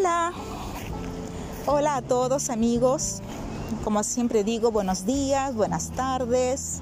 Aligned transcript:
Hola, 0.00 0.32
hola 1.66 1.96
a 1.96 2.00
todos 2.00 2.48
amigos. 2.48 3.20
Como 3.84 4.02
siempre 4.02 4.44
digo, 4.44 4.70
buenos 4.70 5.04
días, 5.04 5.54
buenas 5.54 5.90
tardes, 5.90 6.80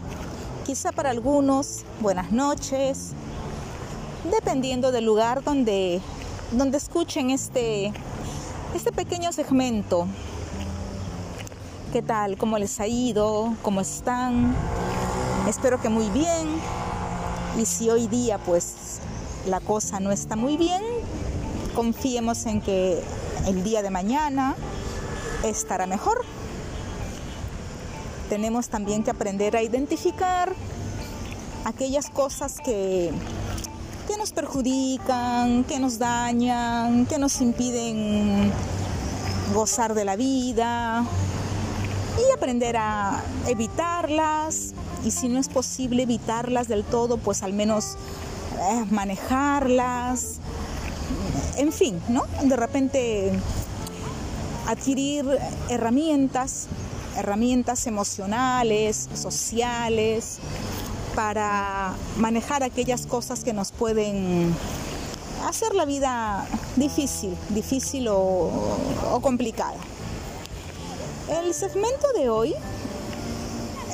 quizá 0.64 0.92
para 0.92 1.10
algunos 1.10 1.84
buenas 1.98 2.30
noches, 2.30 3.14
dependiendo 4.30 4.92
del 4.92 5.04
lugar 5.04 5.42
donde, 5.42 6.00
donde 6.52 6.78
escuchen 6.78 7.30
este, 7.30 7.92
este 8.72 8.92
pequeño 8.92 9.32
segmento. 9.32 10.06
¿Qué 11.92 12.02
tal? 12.02 12.36
¿Cómo 12.36 12.56
les 12.56 12.78
ha 12.78 12.86
ido? 12.86 13.52
¿Cómo 13.62 13.80
están? 13.80 14.54
Espero 15.48 15.80
que 15.80 15.88
muy 15.88 16.08
bien. 16.10 16.46
Y 17.58 17.66
si 17.66 17.90
hoy 17.90 18.06
día 18.06 18.38
pues 18.38 19.00
la 19.44 19.58
cosa 19.58 19.98
no 19.98 20.12
está 20.12 20.36
muy 20.36 20.56
bien, 20.56 20.82
confiemos 21.78 22.44
en 22.46 22.60
que 22.60 23.00
el 23.48 23.64
día 23.64 23.82
de 23.82 23.90
mañana 23.90 24.54
estará 25.42 25.86
mejor. 25.86 26.22
Tenemos 28.28 28.68
también 28.68 29.02
que 29.02 29.10
aprender 29.10 29.56
a 29.56 29.62
identificar 29.62 30.52
aquellas 31.64 32.10
cosas 32.10 32.56
que, 32.62 33.10
que 34.06 34.16
nos 34.18 34.32
perjudican, 34.32 35.64
que 35.64 35.78
nos 35.78 35.98
dañan, 35.98 37.06
que 37.06 37.16
nos 37.18 37.40
impiden 37.40 38.52
gozar 39.54 39.94
de 39.94 40.04
la 40.04 40.16
vida 40.16 41.06
y 42.18 42.36
aprender 42.36 42.76
a 42.76 43.22
evitarlas 43.46 44.74
y 45.06 45.10
si 45.10 45.28
no 45.28 45.40
es 45.40 45.48
posible 45.48 46.02
evitarlas 46.02 46.68
del 46.68 46.84
todo, 46.84 47.16
pues 47.16 47.42
al 47.42 47.54
menos 47.54 47.96
eh, 48.60 48.84
manejarlas, 48.90 50.38
en 51.56 51.72
fin, 51.72 52.00
¿no? 52.08 52.24
De 52.44 52.56
repente 52.56 53.32
adquirir 54.66 55.26
herramientas, 55.68 56.66
herramientas 57.16 57.86
emocionales, 57.86 59.08
sociales, 59.14 60.38
para 61.14 61.94
manejar 62.16 62.62
aquellas 62.62 63.06
cosas 63.06 63.42
que 63.42 63.52
nos 63.52 63.72
pueden 63.72 64.54
hacer 65.46 65.74
la 65.74 65.84
vida 65.84 66.46
difícil, 66.76 67.34
difícil 67.48 68.06
o, 68.08 69.18
complicada. 69.22 69.78
El 71.28 71.52
segmento 71.54 72.12
de 72.16 72.28
hoy 72.28 72.54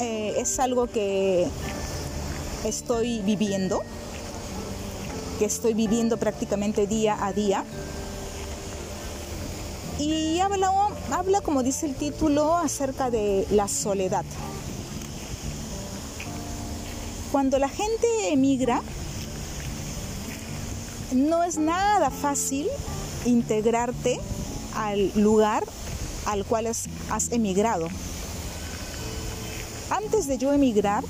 eh, 0.01 0.35
es 0.39 0.59
algo 0.59 0.87
que 0.87 1.49
estoy 2.65 3.21
viviendo, 3.23 3.81
que 5.39 5.45
estoy 5.45 5.75
viviendo 5.75 6.17
prácticamente 6.17 6.87
día 6.87 7.17
a 7.25 7.33
día. 7.33 7.65
Y 9.99 10.41
habla, 10.41 11.41
como 11.43 11.63
dice 11.63 11.87
el 11.87 11.95
título, 11.95 12.57
acerca 12.57 13.11
de 13.11 13.47
la 13.51 13.69
soledad. 13.69 14.25
Cuando 17.31 17.59
la 17.59 17.69
gente 17.69 18.07
emigra, 18.31 18.83
no 21.13 21.43
es 21.45 21.59
nada 21.59 22.11
fácil 22.11 22.69
integrarte 23.25 24.21
al 24.75 25.13
lugar 25.15 25.65
al 26.27 26.45
cual 26.45 26.67
has 26.67 27.33
emigrado. 27.33 27.89
Antes 29.91 30.27
de 30.27 30.39
yo 30.39 30.53
emigrar, 30.53 31.05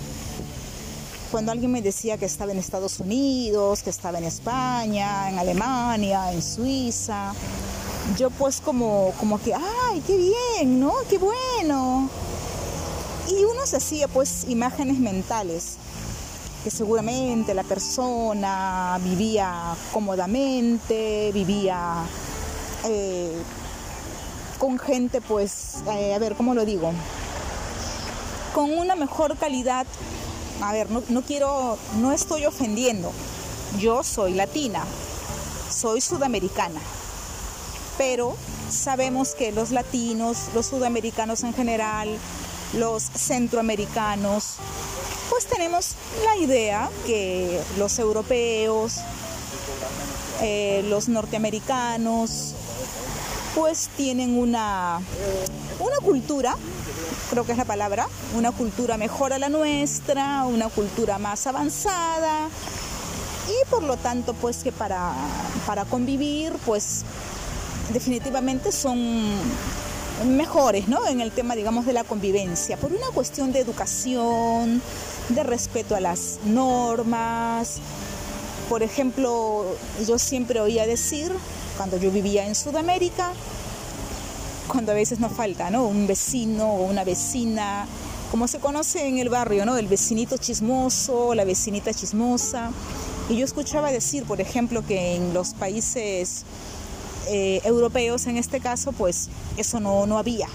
cuando 1.35 1.51
alguien 1.51 1.73
me 1.73 1.83
decía 1.83 2.17
que 2.17 2.27
estaba 2.27 2.53
en 2.53 2.59
Estados 2.59 3.01
Unidos, 3.01 3.83
que 3.83 3.91
estaba 3.91 4.19
en 4.19 4.25
España, 4.25 5.29
en 5.29 5.37
Alemania, 5.37 6.33
en 6.33 6.41
Suiza, 6.41 7.33
yo 8.17 8.31
pues 8.31 8.61
como, 8.61 9.13
como 9.19 9.43
que, 9.43 9.53
ay, 9.53 10.01
qué 10.07 10.17
bien, 10.17 10.79
¿no? 10.79 10.93
Qué 11.11 11.19
bueno. 11.19 12.09
Y 13.27 13.43
uno 13.43 13.67
se 13.67 13.79
hacía 13.79 14.07
pues 14.07 14.45
imágenes 14.49 15.01
mentales, 15.01 15.75
que 16.63 16.71
seguramente 16.71 17.53
la 17.53 17.65
persona 17.65 18.97
vivía 19.03 19.75
cómodamente, 19.93 21.33
vivía 21.35 22.05
eh, 22.85 23.33
con 24.61 24.79
gente 24.79 25.21
pues, 25.21 25.83
eh, 25.91 26.15
a 26.15 26.19
ver, 26.21 26.37
¿cómo 26.37 26.55
lo 26.55 26.65
digo? 26.65 26.93
Con 28.55 28.71
una 28.79 28.95
mejor 28.95 29.37
calidad 29.37 29.85
a 30.63 30.73
ver, 30.73 30.89
no, 30.91 31.23
quiero, 31.23 31.79
no 31.99 32.13
estoy 32.13 32.47
ofendiendo. 32.47 33.13
Yo 33.79 34.03
soy 34.05 34.35
latina, 34.35 34.85
soy 35.71 36.01
sudamericana, 36.01 36.81
pero 37.99 38.37
sabemos 38.71 39.35
que 39.35 39.53
los 39.53 39.71
latinos, 39.71 40.49
los 40.55 40.67
sudamericanos 40.67 41.43
en 41.43 41.55
general, 41.55 42.09
los 42.75 43.03
centroamericanos, 43.03 44.57
pues 45.31 45.47
tenemos 45.47 45.95
la 46.25 46.37
idea 46.37 46.91
que 47.07 47.61
los 47.79 47.99
europeos, 47.99 48.99
eh, 50.41 50.85
los 50.89 51.09
norteamericanos, 51.09 52.55
pues 53.55 53.89
tienen 53.97 54.39
una, 54.39 55.01
una 55.79 55.97
cultura 55.99 56.57
creo 57.31 57.45
que 57.45 57.53
es 57.53 57.59
la 57.59 57.65
palabra, 57.65 58.09
una 58.35 58.53
cultura 58.53 58.97
mejor 58.97 59.33
a 59.33 59.39
la 59.39 59.49
nuestra, 59.49 60.45
una 60.45 60.69
cultura 60.69 61.19
más 61.19 61.47
avanzada 61.47 62.49
y 63.49 63.71
por 63.71 63.83
lo 63.83 63.97
tanto 63.97 64.35
pues 64.35 64.63
que 64.63 64.73
para, 64.73 65.13
para 65.67 65.85
convivir 65.85 66.53
pues 66.65 67.05
definitivamente 67.93 68.73
son 68.73 68.99
mejores 70.27 70.89
¿no? 70.89 71.07
en 71.07 71.21
el 71.21 71.33
tema 71.33 71.55
digamos 71.55 71.87
de 71.87 71.93
la 71.93 72.05
convivencia 72.05 72.77
por 72.77 72.93
una 72.93 73.09
cuestión 73.09 73.53
de 73.53 73.61
educación, 73.61 74.81
de 75.29 75.43
respeto 75.43 75.97
a 75.97 76.01
las 76.01 76.39
normas. 76.45 77.79
Por 78.69 78.83
ejemplo, 78.83 79.67
yo 80.07 80.19
siempre 80.19 80.59
oía 80.61 80.87
decir, 80.87 81.31
cuando 81.77 81.99
yo 81.99 82.11
vivía 82.11 82.47
en 82.47 82.55
Sudamérica, 82.55 83.33
cuando 84.75 84.91
a 84.91 84.97
veces 84.97 85.21
nos 85.21 85.31
falta, 85.31 85.71
¿no? 85.71 85.87
Un 85.87 86.09
vecino 86.09 86.67
o 86.67 86.83
una 86.83 87.05
vecina, 87.05 87.87
como 88.33 88.49
se 88.49 88.59
conoce 88.59 89.07
en 89.07 89.19
el 89.19 89.29
barrio, 89.29 89.65
¿no? 89.65 89.77
El 89.77 89.87
vecinito 89.87 90.37
chismoso, 90.37 91.33
la 91.37 91.45
vecinita 91.45 91.95
chismosa. 91.95 92.73
Y 93.29 93.37
yo 93.37 93.45
escuchaba 93.45 93.93
decir, 93.93 94.25
por 94.25 94.41
ejemplo, 94.41 94.85
que 94.85 95.15
en 95.15 95.33
los 95.33 95.55
países 95.55 96.43
eh, 97.29 97.61
europeos, 97.63 98.27
en 98.27 98.37
este 98.37 98.59
caso, 98.59 98.91
pues 98.91 99.29
eso 99.57 99.79
no, 99.79 100.07
no 100.07 100.19
había, 100.19 100.49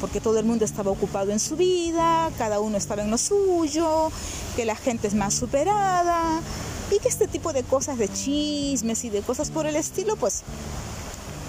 porque 0.00 0.20
todo 0.20 0.40
el 0.40 0.44
mundo 0.44 0.64
estaba 0.64 0.90
ocupado 0.90 1.30
en 1.30 1.38
su 1.38 1.54
vida, 1.54 2.28
cada 2.38 2.58
uno 2.58 2.76
estaba 2.76 3.02
en 3.02 3.12
lo 3.12 3.16
suyo, 3.16 4.10
que 4.56 4.64
la 4.64 4.74
gente 4.74 5.06
es 5.06 5.14
más 5.14 5.34
superada 5.34 6.40
y 6.90 6.98
que 6.98 7.08
este 7.08 7.28
tipo 7.28 7.52
de 7.52 7.62
cosas 7.62 7.96
de 7.96 8.08
chismes 8.08 9.04
y 9.04 9.10
de 9.10 9.20
cosas 9.20 9.52
por 9.52 9.66
el 9.66 9.76
estilo, 9.76 10.16
pues 10.16 10.42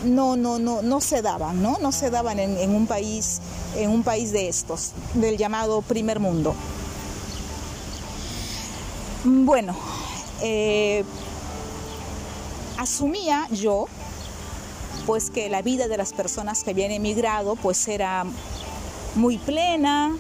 no, 0.04 0.36
no, 0.36 0.60
no, 0.60 0.82
no 0.82 1.02
se 1.02 1.22
daban, 1.22 1.62
¿no? 1.62 1.78
No 1.82 1.92
se 1.92 2.10
daban 2.10 2.40
en, 2.40 2.76
un 2.76 2.88
país, 2.88 3.40
en 3.76 3.90
un 3.90 4.04
país 4.04 4.32
de 4.32 4.48
estos, 4.48 4.92
del 5.14 5.38
llamado 5.38 5.82
primer 5.82 6.20
mundo. 6.20 6.56
Bueno, 9.24 9.76
eh, 10.42 11.04
asumía 12.78 13.48
yo 13.52 13.88
pues 15.06 15.30
que 15.30 15.50
la 15.50 15.62
vida 15.62 15.88
de 15.88 15.98
las 15.98 16.14
personas 16.14 16.64
que 16.64 16.72
habían 16.72 16.92
emigrado 16.92 17.56
pues 17.56 17.88
era 17.88 18.26
muy 19.16 19.38
plena, 19.38 20.16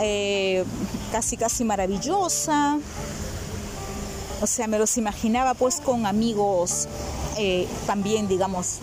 eh, 0.00 0.64
casi 1.12 1.36
casi 1.36 1.64
maravillosa. 1.64 2.78
O 4.40 4.46
sea, 4.46 4.68
me 4.68 4.78
los 4.78 4.96
imaginaba 4.96 5.54
pues 5.54 5.80
con 5.80 6.06
amigos 6.06 6.88
eh, 7.38 7.66
también, 7.86 8.28
digamos, 8.28 8.78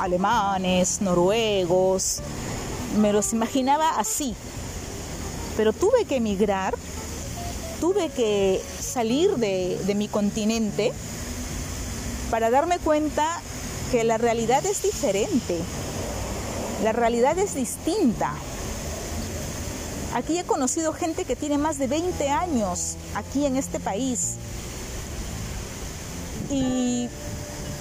alemanes, 0.00 1.00
noruegos, 1.00 2.20
me 2.98 3.12
los 3.12 3.32
imaginaba 3.32 3.98
así. 3.98 4.34
Pero 5.56 5.72
tuve 5.72 6.04
que 6.04 6.16
emigrar, 6.16 6.74
tuve 7.80 8.08
que 8.10 8.60
salir 8.80 9.36
de, 9.36 9.78
de 9.86 9.94
mi 9.94 10.08
continente 10.08 10.92
para 12.30 12.50
darme 12.50 12.78
cuenta 12.78 13.40
que 13.90 14.04
la 14.04 14.18
realidad 14.18 14.64
es 14.66 14.82
diferente, 14.82 15.58
la 16.82 16.92
realidad 16.92 17.38
es 17.38 17.54
distinta. 17.54 18.32
Aquí 20.14 20.38
he 20.38 20.44
conocido 20.44 20.92
gente 20.92 21.24
que 21.24 21.36
tiene 21.36 21.58
más 21.58 21.78
de 21.78 21.86
20 21.86 22.28
años 22.30 22.96
aquí 23.14 23.46
en 23.46 23.56
este 23.56 23.78
país. 23.78 24.34
Y 26.50 27.08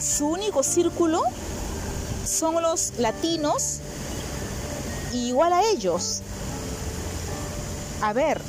su 0.09 0.27
único 0.27 0.63
círculo 0.63 1.21
son 2.25 2.61
los 2.61 2.93
latinos 2.97 3.79
igual 5.13 5.53
a 5.53 5.63
ellos. 5.63 6.21
A 8.01 8.13
ver, 8.13 8.41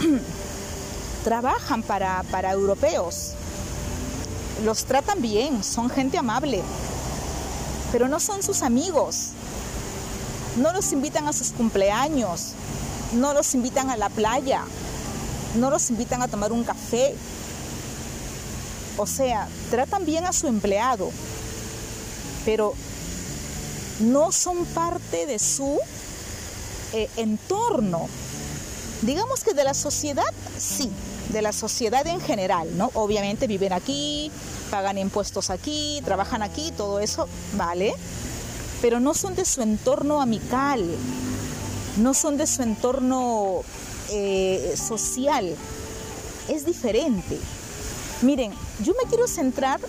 trabajan 1.24 1.82
para, 1.82 2.22
para 2.30 2.52
europeos, 2.52 3.32
los 4.64 4.84
tratan 4.84 5.22
bien, 5.22 5.64
son 5.64 5.88
gente 5.88 6.18
amable, 6.18 6.62
pero 7.92 8.08
no 8.08 8.20
son 8.20 8.42
sus 8.42 8.62
amigos. 8.62 9.30
No 10.56 10.72
los 10.72 10.92
invitan 10.92 11.26
a 11.26 11.32
sus 11.32 11.50
cumpleaños, 11.50 12.52
no 13.14 13.32
los 13.32 13.54
invitan 13.54 13.90
a 13.90 13.96
la 13.96 14.08
playa, 14.08 14.62
no 15.56 15.70
los 15.70 15.90
invitan 15.90 16.22
a 16.22 16.28
tomar 16.28 16.52
un 16.52 16.62
café. 16.62 17.16
O 18.96 19.06
sea, 19.06 19.48
tratan 19.70 20.06
bien 20.06 20.24
a 20.24 20.32
su 20.32 20.46
empleado, 20.46 21.10
pero 22.44 22.74
no 24.00 24.32
son 24.32 24.64
parte 24.66 25.26
de 25.26 25.38
su 25.38 25.78
eh, 26.92 27.08
entorno. 27.16 28.08
Digamos 29.02 29.42
que 29.44 29.52
de 29.52 29.64
la 29.64 29.74
sociedad, 29.74 30.22
sí, 30.58 30.90
de 31.30 31.42
la 31.42 31.52
sociedad 31.52 32.06
en 32.06 32.20
general, 32.20 32.76
¿no? 32.76 32.90
Obviamente 32.94 33.46
viven 33.46 33.72
aquí, 33.72 34.30
pagan 34.70 34.98
impuestos 34.98 35.50
aquí, 35.50 36.00
trabajan 36.04 36.42
aquí, 36.42 36.72
todo 36.76 37.00
eso, 37.00 37.28
¿vale? 37.54 37.94
Pero 38.80 39.00
no 39.00 39.14
son 39.14 39.34
de 39.34 39.44
su 39.44 39.62
entorno 39.62 40.20
amical, 40.20 40.84
no 41.98 42.14
son 42.14 42.36
de 42.36 42.46
su 42.46 42.62
entorno 42.62 43.62
eh, 44.10 44.74
social, 44.76 45.54
es 46.48 46.64
diferente. 46.64 47.38
Miren, 48.22 48.52
yo 48.82 48.94
me 49.02 49.08
quiero 49.08 49.26
centrar, 49.26 49.80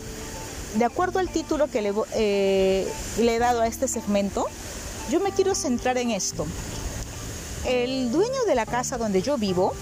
de 0.75 0.85
acuerdo 0.85 1.19
al 1.19 1.29
título 1.29 1.67
que 1.67 1.81
le, 1.81 1.93
eh, 2.13 2.87
le 3.19 3.35
he 3.35 3.39
dado 3.39 3.61
a 3.61 3.67
este 3.67 3.87
segmento, 3.87 4.45
yo 5.09 5.19
me 5.19 5.31
quiero 5.31 5.55
centrar 5.55 5.97
en 5.97 6.11
esto. 6.11 6.45
El 7.65 8.11
dueño 8.11 8.43
de 8.45 8.55
la 8.55 8.65
casa 8.65 8.97
donde 8.97 9.21
yo 9.21 9.37
vivo 9.37 9.73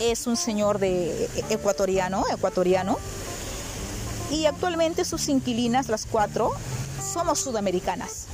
es 0.00 0.26
un 0.26 0.36
señor 0.36 0.78
de 0.78 1.28
ecuatoriano, 1.50 2.24
ecuatoriano, 2.32 2.98
y 4.30 4.46
actualmente 4.46 5.04
sus 5.04 5.28
inquilinas, 5.28 5.88
las 5.88 6.06
cuatro, 6.06 6.50
somos 7.12 7.38
sudamericanas. 7.38 8.26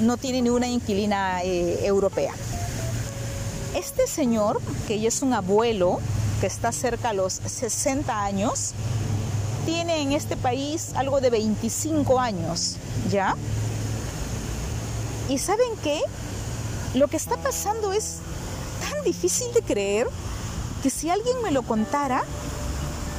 No 0.00 0.16
tiene 0.16 0.42
ni 0.42 0.50
una 0.50 0.68
inquilina 0.68 1.42
eh, 1.42 1.84
europea. 1.84 2.32
Este 3.74 4.06
señor, 4.06 4.60
que 4.86 5.00
ya 5.00 5.08
es 5.08 5.22
un 5.22 5.32
abuelo, 5.32 6.00
que 6.42 6.48
está 6.48 6.72
cerca 6.72 7.10
a 7.10 7.12
los 7.12 7.34
60 7.34 8.24
años, 8.24 8.72
tiene 9.64 10.02
en 10.02 10.10
este 10.10 10.36
país 10.36 10.90
algo 10.96 11.20
de 11.20 11.30
25 11.30 12.18
años, 12.18 12.78
¿ya? 13.12 13.36
Y 15.28 15.38
saben 15.38 15.68
qué? 15.84 16.00
Lo 16.94 17.06
que 17.06 17.16
está 17.16 17.36
pasando 17.36 17.92
es 17.92 18.16
tan 18.90 19.04
difícil 19.04 19.54
de 19.54 19.62
creer 19.62 20.08
que 20.82 20.90
si 20.90 21.10
alguien 21.10 21.40
me 21.44 21.52
lo 21.52 21.62
contara, 21.62 22.24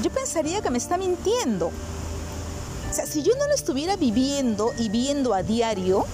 yo 0.04 0.10
pensaría 0.10 0.62
que 0.62 0.70
me 0.70 0.78
está 0.78 0.98
mintiendo. 0.98 1.68
O 1.68 2.94
sea, 2.94 3.06
si 3.06 3.24
yo 3.24 3.32
no 3.40 3.48
lo 3.48 3.54
estuviera 3.54 3.96
viviendo 3.96 4.74
y 4.78 4.90
viendo 4.90 5.34
a 5.34 5.44
diario, 5.44 6.06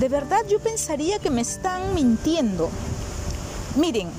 de 0.00 0.08
verdad 0.08 0.40
yo 0.48 0.60
pensaría 0.60 1.18
que 1.18 1.28
me 1.28 1.42
están 1.42 1.94
mintiendo. 1.94 2.70
Miren, 3.76 4.10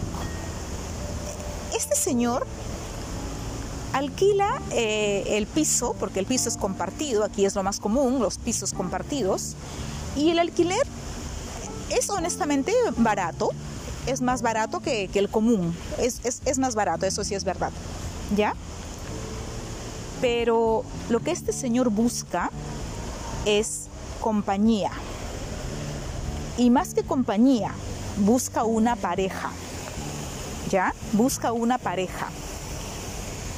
este 1.83 1.95
señor 1.95 2.47
alquila 3.91 4.61
eh, 4.71 5.23
el 5.37 5.47
piso, 5.47 5.95
porque 5.99 6.19
el 6.19 6.25
piso 6.25 6.47
es 6.47 6.55
compartido, 6.55 7.25
aquí 7.25 7.45
es 7.45 7.55
lo 7.55 7.63
más 7.63 7.79
común, 7.79 8.21
los 8.21 8.37
pisos 8.37 8.73
compartidos, 8.73 9.55
y 10.15 10.29
el 10.29 10.39
alquiler 10.39 10.87
es 11.89 12.09
honestamente 12.09 12.73
barato, 12.97 13.49
es 14.07 14.21
más 14.21 14.41
barato 14.41 14.79
que, 14.79 15.09
el 15.13 15.29
común, 15.29 15.75
es, 15.99 16.21
es 16.23 16.57
más 16.57 16.73
barato, 16.73 17.05
eso 17.05 17.23
sí 17.23 17.35
es 17.35 17.43
verdad, 17.43 17.71
¿ya? 18.35 18.55
Pero 20.21 20.83
lo 21.09 21.19
que 21.19 21.31
este 21.31 21.51
señor 21.51 21.89
busca 21.89 22.49
es 23.45 23.87
compañía. 24.21 24.91
Y 26.57 26.69
más 26.69 26.93
que 26.93 27.03
compañía, 27.03 27.73
busca 28.17 28.63
una 28.63 28.95
pareja. 28.95 29.51
Busca 31.11 31.51
una 31.51 31.77
pareja. 31.77 32.29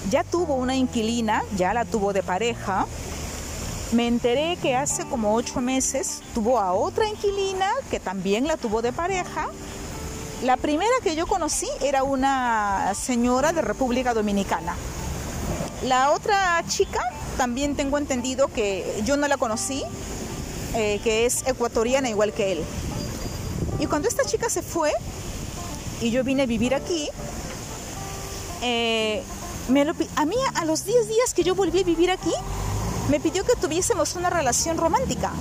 Ya 0.09 0.25
tuvo 0.25 0.55
una 0.55 0.75
inquilina, 0.75 1.43
ya 1.55 1.73
la 1.73 1.85
tuvo 1.85 2.11
de 2.11 2.21
pareja. 2.21 2.85
Me 3.93 4.07
enteré 4.07 4.57
que 4.61 4.75
hace 4.75 5.05
como 5.05 5.33
ocho 5.33 5.61
meses 5.61 6.21
tuvo 6.33 6.59
a 6.59 6.73
otra 6.73 7.07
inquilina 7.07 7.69
que 7.89 8.01
también 8.01 8.47
la 8.47 8.57
tuvo 8.57 8.81
de 8.81 8.91
pareja. 8.91 9.47
La 10.43 10.57
primera 10.57 10.91
que 11.03 11.15
yo 11.15 11.25
conocí 11.25 11.67
era 11.81 12.03
una 12.03 12.91
señora 12.93 13.53
de 13.53 13.61
República 13.61 14.13
Dominicana. 14.13 14.75
La 15.83 16.11
otra 16.11 16.61
chica, 16.67 16.99
también 17.37 17.77
tengo 17.77 17.97
entendido 17.97 18.49
que 18.49 19.01
yo 19.05 19.15
no 19.15 19.27
la 19.29 19.37
conocí, 19.37 19.83
eh, 20.73 20.99
que 21.01 21.25
es 21.25 21.47
ecuatoriana 21.47 22.09
igual 22.09 22.33
que 22.33 22.51
él. 22.51 22.63
Y 23.79 23.85
cuando 23.85 24.09
esta 24.09 24.25
chica 24.25 24.49
se 24.49 24.61
fue 24.61 24.91
y 26.05 26.11
yo 26.11 26.23
vine 26.23 26.43
a 26.43 26.45
vivir 26.45 26.75
aquí, 26.75 27.09
eh, 28.61 29.23
a 30.15 30.25
mí 30.25 30.35
a 30.53 30.65
los 30.65 30.85
10 30.85 31.07
días 31.07 31.33
que 31.33 31.43
yo 31.43 31.55
volví 31.55 31.79
a 31.79 31.83
vivir 31.83 32.11
aquí, 32.11 32.33
me 33.09 33.19
pidió 33.19 33.43
que 33.43 33.55
tuviésemos 33.55 34.15
una 34.15 34.29
relación 34.29 34.77
romántica. 34.77 35.31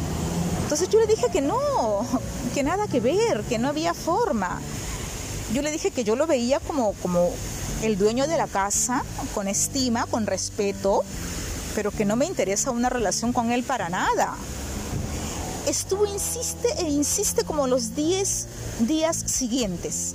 Entonces 0.63 0.89
yo 0.89 0.99
le 1.01 1.07
dije 1.07 1.27
que 1.31 1.43
no, 1.43 2.07
que 2.55 2.63
nada 2.63 2.87
que 2.87 3.01
ver, 3.01 3.43
que 3.43 3.59
no 3.59 3.69
había 3.69 3.93
forma. 3.93 4.59
Yo 5.53 5.61
le 5.61 5.71
dije 5.71 5.91
que 5.91 6.03
yo 6.03 6.17
lo 6.17 6.27
veía 6.27 6.61
como, 6.61 6.95
como 6.95 7.31
el 7.83 7.99
dueño 7.99 8.27
de 8.27 8.39
la 8.39 8.47
casa 8.47 9.05
con 9.35 9.49
estima, 9.49 10.07
con 10.07 10.27
respeto, 10.27 11.05
pero 11.75 11.91
que 11.91 12.07
no 12.07 12.17
me 12.17 12.25
interesa 12.25 12.71
una 12.71 12.89
relación 12.89 13.35
con 13.35 13.53
él 13.53 13.65
para 13.65 13.91
nada. 13.91 14.35
Estuvo, 15.67 16.05
insiste 16.07 16.69
e 16.79 16.91
insiste 16.91 17.45
como 17.45 17.67
los 17.67 17.95
10 17.95 18.47
días 18.81 19.17
siguientes. 19.17 20.15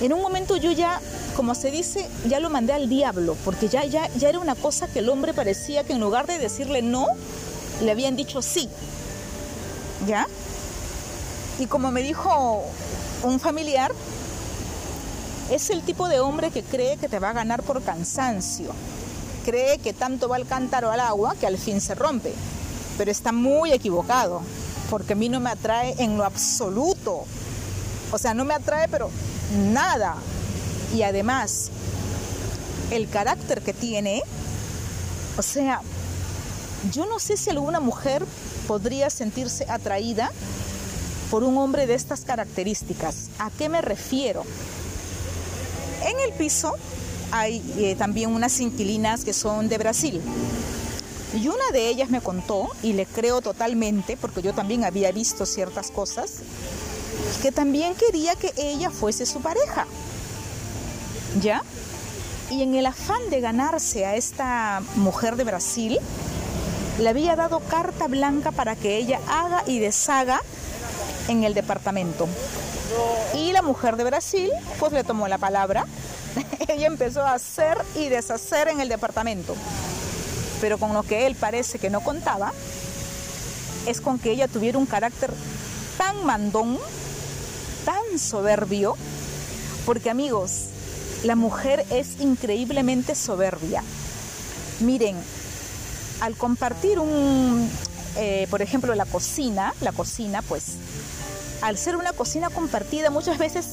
En 0.00 0.12
un 0.12 0.22
momento 0.22 0.56
yo 0.56 0.72
ya, 0.72 1.00
como 1.36 1.54
se 1.54 1.70
dice, 1.70 2.08
ya 2.28 2.40
lo 2.40 2.48
mandé 2.48 2.72
al 2.72 2.88
diablo, 2.88 3.36
porque 3.44 3.68
ya, 3.68 3.84
ya, 3.84 4.08
ya 4.16 4.28
era 4.28 4.38
una 4.38 4.54
cosa 4.54 4.86
que 4.88 5.00
el 5.00 5.08
hombre 5.08 5.34
parecía 5.34 5.84
que 5.84 5.92
en 5.92 6.00
lugar 6.00 6.26
de 6.26 6.38
decirle 6.38 6.82
no, 6.82 7.06
le 7.82 7.90
habían 7.90 8.16
dicho 8.16 8.40
sí. 8.40 8.68
¿Ya? 10.06 10.26
Y 11.58 11.66
como 11.66 11.90
me 11.90 12.02
dijo 12.02 12.64
un 13.24 13.40
familiar, 13.40 13.92
es 15.50 15.70
el 15.70 15.82
tipo 15.82 16.08
de 16.08 16.20
hombre 16.20 16.50
que 16.50 16.62
cree 16.62 16.96
que 16.96 17.08
te 17.08 17.18
va 17.18 17.30
a 17.30 17.32
ganar 17.32 17.62
por 17.62 17.82
cansancio. 17.82 18.70
Cree 19.44 19.78
que 19.78 19.92
tanto 19.92 20.28
va 20.28 20.36
al 20.36 20.46
cántaro 20.46 20.90
al 20.90 21.00
agua 21.00 21.34
que 21.38 21.46
al 21.46 21.58
fin 21.58 21.80
se 21.80 21.94
rompe. 21.94 22.32
Pero 22.98 23.10
está 23.10 23.32
muy 23.32 23.72
equivocado, 23.72 24.42
porque 24.90 25.14
a 25.14 25.16
mí 25.16 25.30
no 25.30 25.40
me 25.40 25.50
atrae 25.50 25.94
en 25.98 26.18
lo 26.18 26.24
absoluto. 26.24 27.24
O 28.12 28.18
sea, 28.18 28.34
no 28.34 28.44
me 28.44 28.52
atrae, 28.52 28.88
pero 28.88 29.10
nada. 29.72 30.16
Y 30.94 31.02
además, 31.02 31.70
el 32.90 33.08
carácter 33.08 33.62
que 33.62 33.72
tiene, 33.72 34.22
o 35.38 35.42
sea, 35.42 35.80
yo 36.92 37.06
no 37.06 37.18
sé 37.18 37.36
si 37.36 37.50
alguna 37.50 37.80
mujer 37.80 38.24
podría 38.66 39.10
sentirse 39.10 39.64
atraída 39.68 40.30
por 41.30 41.44
un 41.44 41.58
hombre 41.58 41.86
de 41.86 41.94
estas 41.94 42.22
características. 42.22 43.28
¿A 43.38 43.50
qué 43.50 43.68
me 43.68 43.80
refiero? 43.80 44.44
En 46.02 46.18
el 46.20 46.32
piso 46.32 46.72
hay 47.30 47.62
eh, 47.78 47.94
también 47.96 48.30
unas 48.32 48.58
inquilinas 48.60 49.24
que 49.24 49.32
son 49.32 49.68
de 49.68 49.78
Brasil. 49.78 50.22
Y 51.34 51.48
una 51.48 51.70
de 51.72 51.88
ellas 51.88 52.08
me 52.08 52.20
contó, 52.20 52.68
y 52.82 52.94
le 52.94 53.04
creo 53.04 53.40
totalmente, 53.40 54.16
porque 54.16 54.42
yo 54.42 54.54
también 54.54 54.84
había 54.84 55.12
visto 55.12 55.44
ciertas 55.44 55.90
cosas, 55.90 56.36
que 57.42 57.52
también 57.52 57.94
quería 57.94 58.34
que 58.34 58.52
ella 58.56 58.90
fuese 58.90 59.26
su 59.26 59.40
pareja. 59.40 59.86
¿Ya? 61.40 61.62
Y 62.50 62.62
en 62.62 62.74
el 62.74 62.86
afán 62.86 63.28
de 63.28 63.40
ganarse 63.40 64.06
a 64.06 64.16
esta 64.16 64.82
mujer 64.96 65.36
de 65.36 65.44
Brasil, 65.44 65.98
le 66.98 67.08
había 67.08 67.36
dado 67.36 67.60
carta 67.60 68.08
blanca 68.08 68.50
para 68.50 68.74
que 68.74 68.96
ella 68.96 69.20
haga 69.28 69.62
y 69.66 69.78
deshaga 69.78 70.40
en 71.28 71.44
el 71.44 71.54
departamento. 71.54 72.26
Y 73.34 73.52
la 73.52 73.62
mujer 73.62 73.96
de 73.96 74.04
Brasil, 74.04 74.50
pues 74.80 74.92
le 74.92 75.04
tomó 75.04 75.28
la 75.28 75.38
palabra. 75.38 75.84
Ella 76.68 76.86
empezó 76.86 77.22
a 77.22 77.34
hacer 77.34 77.76
y 77.94 78.08
deshacer 78.08 78.68
en 78.68 78.80
el 78.80 78.88
departamento. 78.88 79.54
Pero 80.60 80.78
con 80.78 80.92
lo 80.92 81.02
que 81.02 81.26
él 81.26 81.34
parece 81.34 81.78
que 81.78 81.90
no 81.90 82.00
contaba, 82.00 82.52
es 83.86 84.00
con 84.00 84.18
que 84.18 84.30
ella 84.30 84.48
tuviera 84.48 84.78
un 84.78 84.86
carácter 84.86 85.30
tan 85.96 86.24
mandón, 86.24 86.78
tan 87.84 88.18
soberbio, 88.18 88.96
porque 89.86 90.10
amigos, 90.10 90.66
la 91.24 91.36
mujer 91.36 91.84
es 91.90 92.20
increíblemente 92.20 93.14
soberbia. 93.14 93.82
Miren, 94.80 95.16
al 96.20 96.36
compartir 96.36 96.98
un, 96.98 97.68
eh, 98.16 98.46
por 98.50 98.62
ejemplo, 98.62 98.94
la 98.94 99.06
cocina, 99.06 99.74
la 99.80 99.92
cocina, 99.92 100.42
pues 100.42 100.76
al 101.62 101.76
ser 101.76 101.96
una 101.96 102.12
cocina 102.12 102.50
compartida, 102.50 103.10
muchas 103.10 103.38
veces 103.38 103.66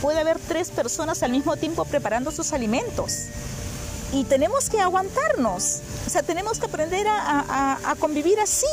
puede 0.00 0.20
haber 0.20 0.38
tres 0.38 0.70
personas 0.70 1.22
al 1.22 1.32
mismo 1.32 1.56
tiempo 1.56 1.84
preparando 1.84 2.30
sus 2.30 2.52
alimentos. 2.52 3.26
Y 4.12 4.24
tenemos 4.24 4.70
que 4.70 4.80
aguantarnos, 4.80 5.80
o 6.06 6.10
sea, 6.10 6.22
tenemos 6.22 6.58
que 6.58 6.66
aprender 6.66 7.06
a, 7.08 7.94
convivir 7.98 8.38
así, 8.40 8.66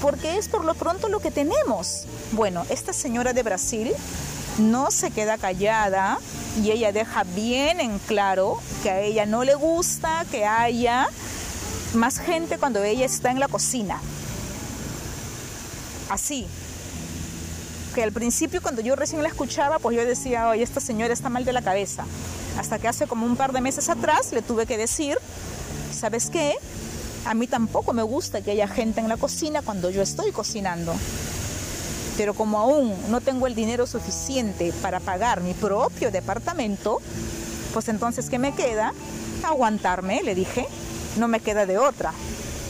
porque 0.00 0.38
es 0.38 0.48
por 0.48 0.64
lo 0.64 0.74
pronto 0.74 1.08
lo 1.08 1.20
que 1.20 1.30
tenemos. 1.30 2.04
Bueno, 2.32 2.64
esta 2.68 2.92
señora 2.92 3.32
de 3.32 3.42
Brasil 3.42 3.92
no 4.58 4.90
se 4.90 5.10
queda 5.10 5.38
callada 5.38 6.18
y 6.62 6.70
ella 6.70 6.92
deja 6.92 7.24
bien 7.24 7.80
en 7.80 7.98
claro 7.98 8.60
que 8.82 8.90
a 8.90 9.00
ella 9.00 9.26
no 9.26 9.42
le 9.42 9.54
gusta 9.54 10.24
que 10.30 10.46
haya 10.46 11.08
más 11.94 12.18
gente 12.18 12.58
cuando 12.58 12.82
ella 12.82 13.04
está 13.04 13.30
en 13.30 13.40
la 13.40 13.48
cocina. 13.48 14.00
Así. 16.10 16.46
Que 17.94 18.02
al 18.02 18.12
principio 18.12 18.62
cuando 18.62 18.82
yo 18.82 18.96
recién 18.96 19.22
la 19.22 19.28
escuchaba, 19.28 19.78
pues 19.78 19.96
yo 19.96 20.04
decía, 20.04 20.48
oye, 20.48 20.62
esta 20.62 20.80
señora 20.80 21.12
está 21.12 21.28
mal 21.28 21.44
de 21.44 21.52
la 21.52 21.62
cabeza. 21.62 22.04
Hasta 22.58 22.78
que 22.78 22.88
hace 22.88 23.06
como 23.06 23.26
un 23.26 23.36
par 23.36 23.52
de 23.52 23.60
meses 23.60 23.88
atrás 23.88 24.32
le 24.32 24.42
tuve 24.42 24.66
que 24.66 24.78
decir, 24.78 25.18
¿sabes 25.92 26.30
qué? 26.30 26.54
A 27.26 27.34
mí 27.34 27.46
tampoco 27.46 27.92
me 27.92 28.02
gusta 28.02 28.42
que 28.42 28.52
haya 28.52 28.68
gente 28.68 29.00
en 29.00 29.08
la 29.08 29.16
cocina 29.16 29.62
cuando 29.62 29.90
yo 29.90 30.02
estoy 30.02 30.30
cocinando. 30.30 30.94
Pero 32.16 32.34
como 32.34 32.58
aún 32.58 32.94
no 33.10 33.20
tengo 33.20 33.46
el 33.46 33.54
dinero 33.54 33.86
suficiente 33.86 34.72
para 34.82 35.00
pagar 35.00 35.40
mi 35.40 35.52
propio 35.54 36.10
departamento, 36.10 37.00
pues 37.72 37.88
entonces, 37.88 38.30
¿qué 38.30 38.38
me 38.38 38.54
queda? 38.54 38.92
Aguantarme, 39.42 40.22
le 40.22 40.34
dije. 40.34 40.66
No 41.16 41.28
me 41.28 41.40
queda 41.40 41.66
de 41.66 41.78
otra. 41.78 42.12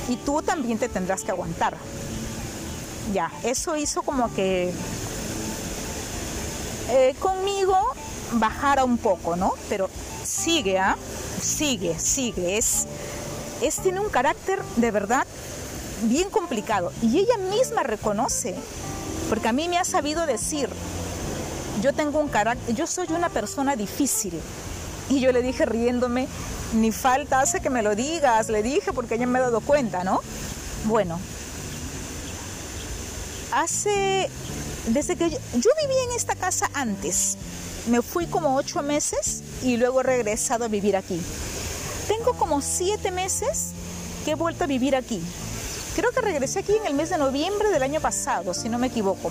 Y 0.08 0.16
tú 0.16 0.40
también 0.40 0.78
te 0.78 0.88
tendrás 0.88 1.22
que 1.22 1.30
aguantar. 1.30 1.76
Ya, 3.12 3.30
eso 3.42 3.76
hizo 3.76 4.02
como 4.02 4.34
que 4.34 4.72
eh, 6.90 7.14
conmigo 7.18 7.76
bajara 8.32 8.84
un 8.84 8.98
poco, 8.98 9.36
¿no? 9.36 9.52
Pero 9.68 9.88
sigue, 10.24 10.78
¿ah? 10.78 10.96
Sigue, 11.40 11.98
sigue. 11.98 12.58
Es, 12.58 12.86
es, 13.62 13.76
tiene 13.76 14.00
un 14.00 14.08
carácter 14.08 14.62
de 14.76 14.90
verdad 14.90 15.26
bien 16.02 16.30
complicado. 16.30 16.92
Y 17.02 17.18
ella 17.18 17.38
misma 17.38 17.82
reconoce 17.82 18.54
porque 19.28 19.48
a 19.48 19.52
mí 19.52 19.68
me 19.68 19.78
ha 19.78 19.84
sabido 19.84 20.26
decir, 20.26 20.68
yo 21.82 21.92
tengo 21.92 22.18
un 22.20 22.28
carácter, 22.28 22.74
yo 22.74 22.86
soy 22.86 23.06
una 23.10 23.28
persona 23.28 23.76
difícil. 23.76 24.40
Y 25.08 25.20
yo 25.20 25.32
le 25.32 25.42
dije 25.42 25.66
riéndome, 25.66 26.28
ni 26.74 26.92
falta 26.92 27.40
hace 27.40 27.60
que 27.60 27.70
me 27.70 27.82
lo 27.82 27.94
digas, 27.94 28.48
le 28.48 28.62
dije 28.62 28.92
porque 28.92 29.16
ella 29.16 29.26
me 29.26 29.38
ha 29.38 29.42
dado 29.42 29.60
cuenta, 29.60 30.04
¿no? 30.04 30.20
Bueno, 30.84 31.18
hace, 33.52 34.28
desde 34.88 35.16
que 35.16 35.30
yo, 35.30 35.38
yo 35.54 35.70
viví 35.80 35.94
en 36.08 36.16
esta 36.16 36.34
casa 36.34 36.70
antes, 36.74 37.36
me 37.86 38.02
fui 38.02 38.26
como 38.26 38.56
ocho 38.56 38.82
meses 38.82 39.42
y 39.62 39.76
luego 39.76 40.00
he 40.00 40.04
regresado 40.04 40.64
a 40.64 40.68
vivir 40.68 40.96
aquí. 40.96 41.20
Tengo 42.08 42.34
como 42.34 42.60
siete 42.62 43.10
meses 43.10 43.72
que 44.24 44.32
he 44.32 44.34
vuelto 44.34 44.64
a 44.64 44.66
vivir 44.66 44.96
aquí. 44.96 45.22
Creo 45.94 46.10
que 46.10 46.20
regresé 46.20 46.60
aquí 46.60 46.72
en 46.72 46.86
el 46.86 46.94
mes 46.94 47.10
de 47.10 47.18
noviembre 47.18 47.70
del 47.70 47.82
año 47.82 48.00
pasado, 48.00 48.52
si 48.54 48.68
no 48.68 48.78
me 48.78 48.88
equivoco. 48.88 49.30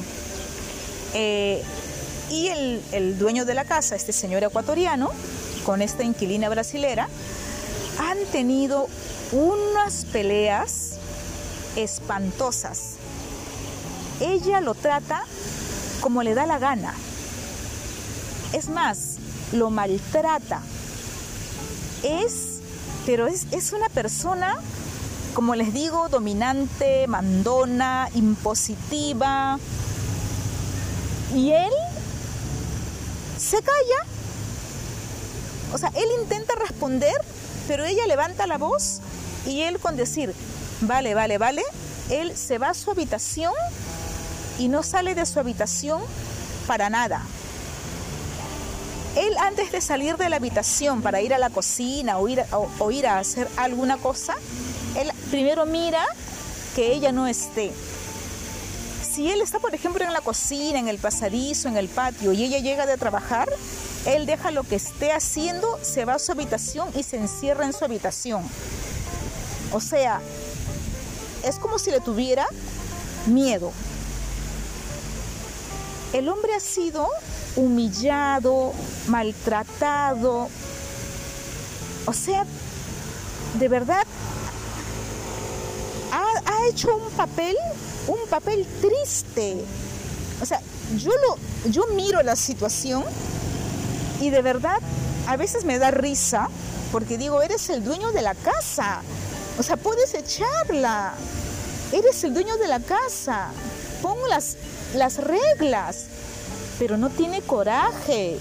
Eh, 1.14 1.62
y 2.30 2.48
el, 2.48 2.82
el, 2.94 3.18
dueño 3.20 3.46
de 3.46 3.54
la 3.54 3.66
casa, 3.66 3.96
este 3.96 4.14
señor 4.14 4.44
ecuatoriano, 4.44 5.12
con 5.66 5.82
esta 5.82 6.04
inquilina 6.04 6.50
brasilera, 6.50 7.10
han 8.00 8.18
tenido 8.32 8.88
unas 9.32 10.06
peleas 10.06 10.94
espantosas. 11.76 12.94
Ella 14.20 14.62
lo 14.62 14.74
trata 14.74 15.26
como 16.02 16.24
le 16.24 16.34
da 16.34 16.46
la 16.46 16.60
gana. 16.60 16.94
Es 18.54 18.70
más, 18.70 19.18
lo 19.52 19.70
maltrata. 19.70 20.62
Es, 22.04 22.60
pero 23.06 23.28
es, 23.28 23.48
es 23.52 23.74
una 23.74 23.90
persona 23.90 24.58
como 25.34 25.56
les 25.56 25.74
digo, 25.74 26.10
dominante, 26.10 27.08
mandona, 27.08 28.10
impositiva. 28.14 29.60
Y 31.34 31.52
él 31.52 31.72
se 33.38 33.58
calla. 33.62 34.06
O 35.74 35.78
sea, 35.78 35.92
él 35.96 36.08
intenta 36.22 36.54
responder, 36.56 37.14
pero 37.68 37.84
ella 37.84 38.06
levanta 38.06 38.46
la 38.46 38.58
voz 38.58 39.02
y 39.46 39.62
él 39.62 39.80
con 39.80 39.98
decir, 39.98 40.34
vale, 40.82 41.16
vale, 41.16 41.40
vale, 41.40 41.64
él 42.10 42.38
se 42.38 42.60
va 42.60 42.70
a 42.70 42.74
su 42.76 42.92
habitación 42.92 43.54
y 44.60 44.68
no 44.68 44.84
sale 44.84 45.16
de 45.16 45.26
su 45.26 45.40
habitación 45.40 46.02
para 46.68 46.92
nada. 46.92 47.24
Él 49.24 49.38
antes 49.38 49.72
de 49.72 49.80
salir 49.80 50.18
de 50.18 50.27
la 50.27 50.36
habitación 50.36 51.01
para 51.01 51.22
ir 51.22 51.34
a 51.34 51.38
la 51.38 51.50
cocina 51.50 52.18
o 52.18 52.27
ir, 52.27 52.44
ir 52.92 53.08
a 53.08 53.20
hacer 53.20 53.48
alguna 53.56 53.96
cosa, 53.96 54.36
él 54.98 55.10
primero 55.32 55.65
mira 55.65 56.06
que 56.75 56.92
ella 56.92 57.13
no 57.13 57.25
esté. 57.25 57.72
Si 59.01 59.32
él 59.32 59.39
está, 59.39 59.60
por 59.60 59.74
ejemplo, 59.74 60.03
en 60.03 60.12
la 60.12 60.20
cocina, 60.20 60.77
en 60.77 60.89
el 60.89 60.98
pasadizo, 60.98 61.70
en 61.70 61.77
el 61.77 61.88
patio 61.88 62.34
y 62.34 62.44
ella 62.44 62.60
llega 62.60 62.86
de 62.86 62.98
trabajar, 62.98 63.48
él 64.06 64.25
deja 64.25 64.51
lo 64.51 64.63
que 64.63 64.75
esté 64.75 65.13
haciendo, 65.13 65.80
se 65.82 66.03
va 66.03 66.15
a 66.15 66.20
su 66.20 66.34
habitación 66.34 66.89
y 66.94 67.03
se 67.03 67.15
encierra 67.15 67.65
en 67.65 67.72
su 67.72 67.86
habitación. 67.86 68.44
O 69.72 69.80
sea, 69.80 70.20
es 71.46 71.60
como 71.60 71.80
si 71.80 71.92
le 71.92 72.01
tuviera 72.01 72.46
miedo. 73.27 73.72
El 76.12 76.27
hombre 76.27 76.53
ha 76.56 76.60
sido 76.60 77.08
humillado, 77.56 78.74
maltratado. 79.08 80.50
O 82.06 82.14
sea, 82.14 82.46
de 83.60 83.68
verdad 83.68 84.06
ha, 86.12 86.68
hecho 86.70 86.96
un 86.96 87.12
papel, 87.12 87.56
un 88.08 88.20
papel 88.30 88.66
triste. 88.82 89.64
O 90.42 90.46
sea, 90.46 90.62
yo, 90.98 91.12
lo, 91.12 91.70
yo 91.70 91.86
miro 91.96 92.24
la 92.24 92.36
situación 92.36 93.04
y 94.22 94.30
de 94.30 94.42
verdad 94.42 94.80
a 95.28 95.36
veces 95.38 95.66
me 95.66 95.78
da 95.78 95.92
risa 95.92 96.50
porque 96.92 97.18
digo, 97.18 97.42
eres 97.42 97.70
el 97.70 97.84
dueño 97.84 98.12
de 98.12 98.22
la 98.22 98.36
casa. 98.36 99.02
O 99.58 99.64
sea, 99.64 99.78
puedes 99.78 100.14
echarla. 100.14 101.14
Eres 101.92 102.24
el 102.24 102.34
dueño 102.34 102.56
de 102.58 102.68
la 102.68 102.80
casa. 102.80 103.48
Pon 104.02 104.18
las, 104.30 104.58
las 104.96 105.18
reglas. 105.18 106.06
Pero 106.84 106.98
no 106.98 107.10
tiene 107.10 107.42
coraje. 107.42 108.38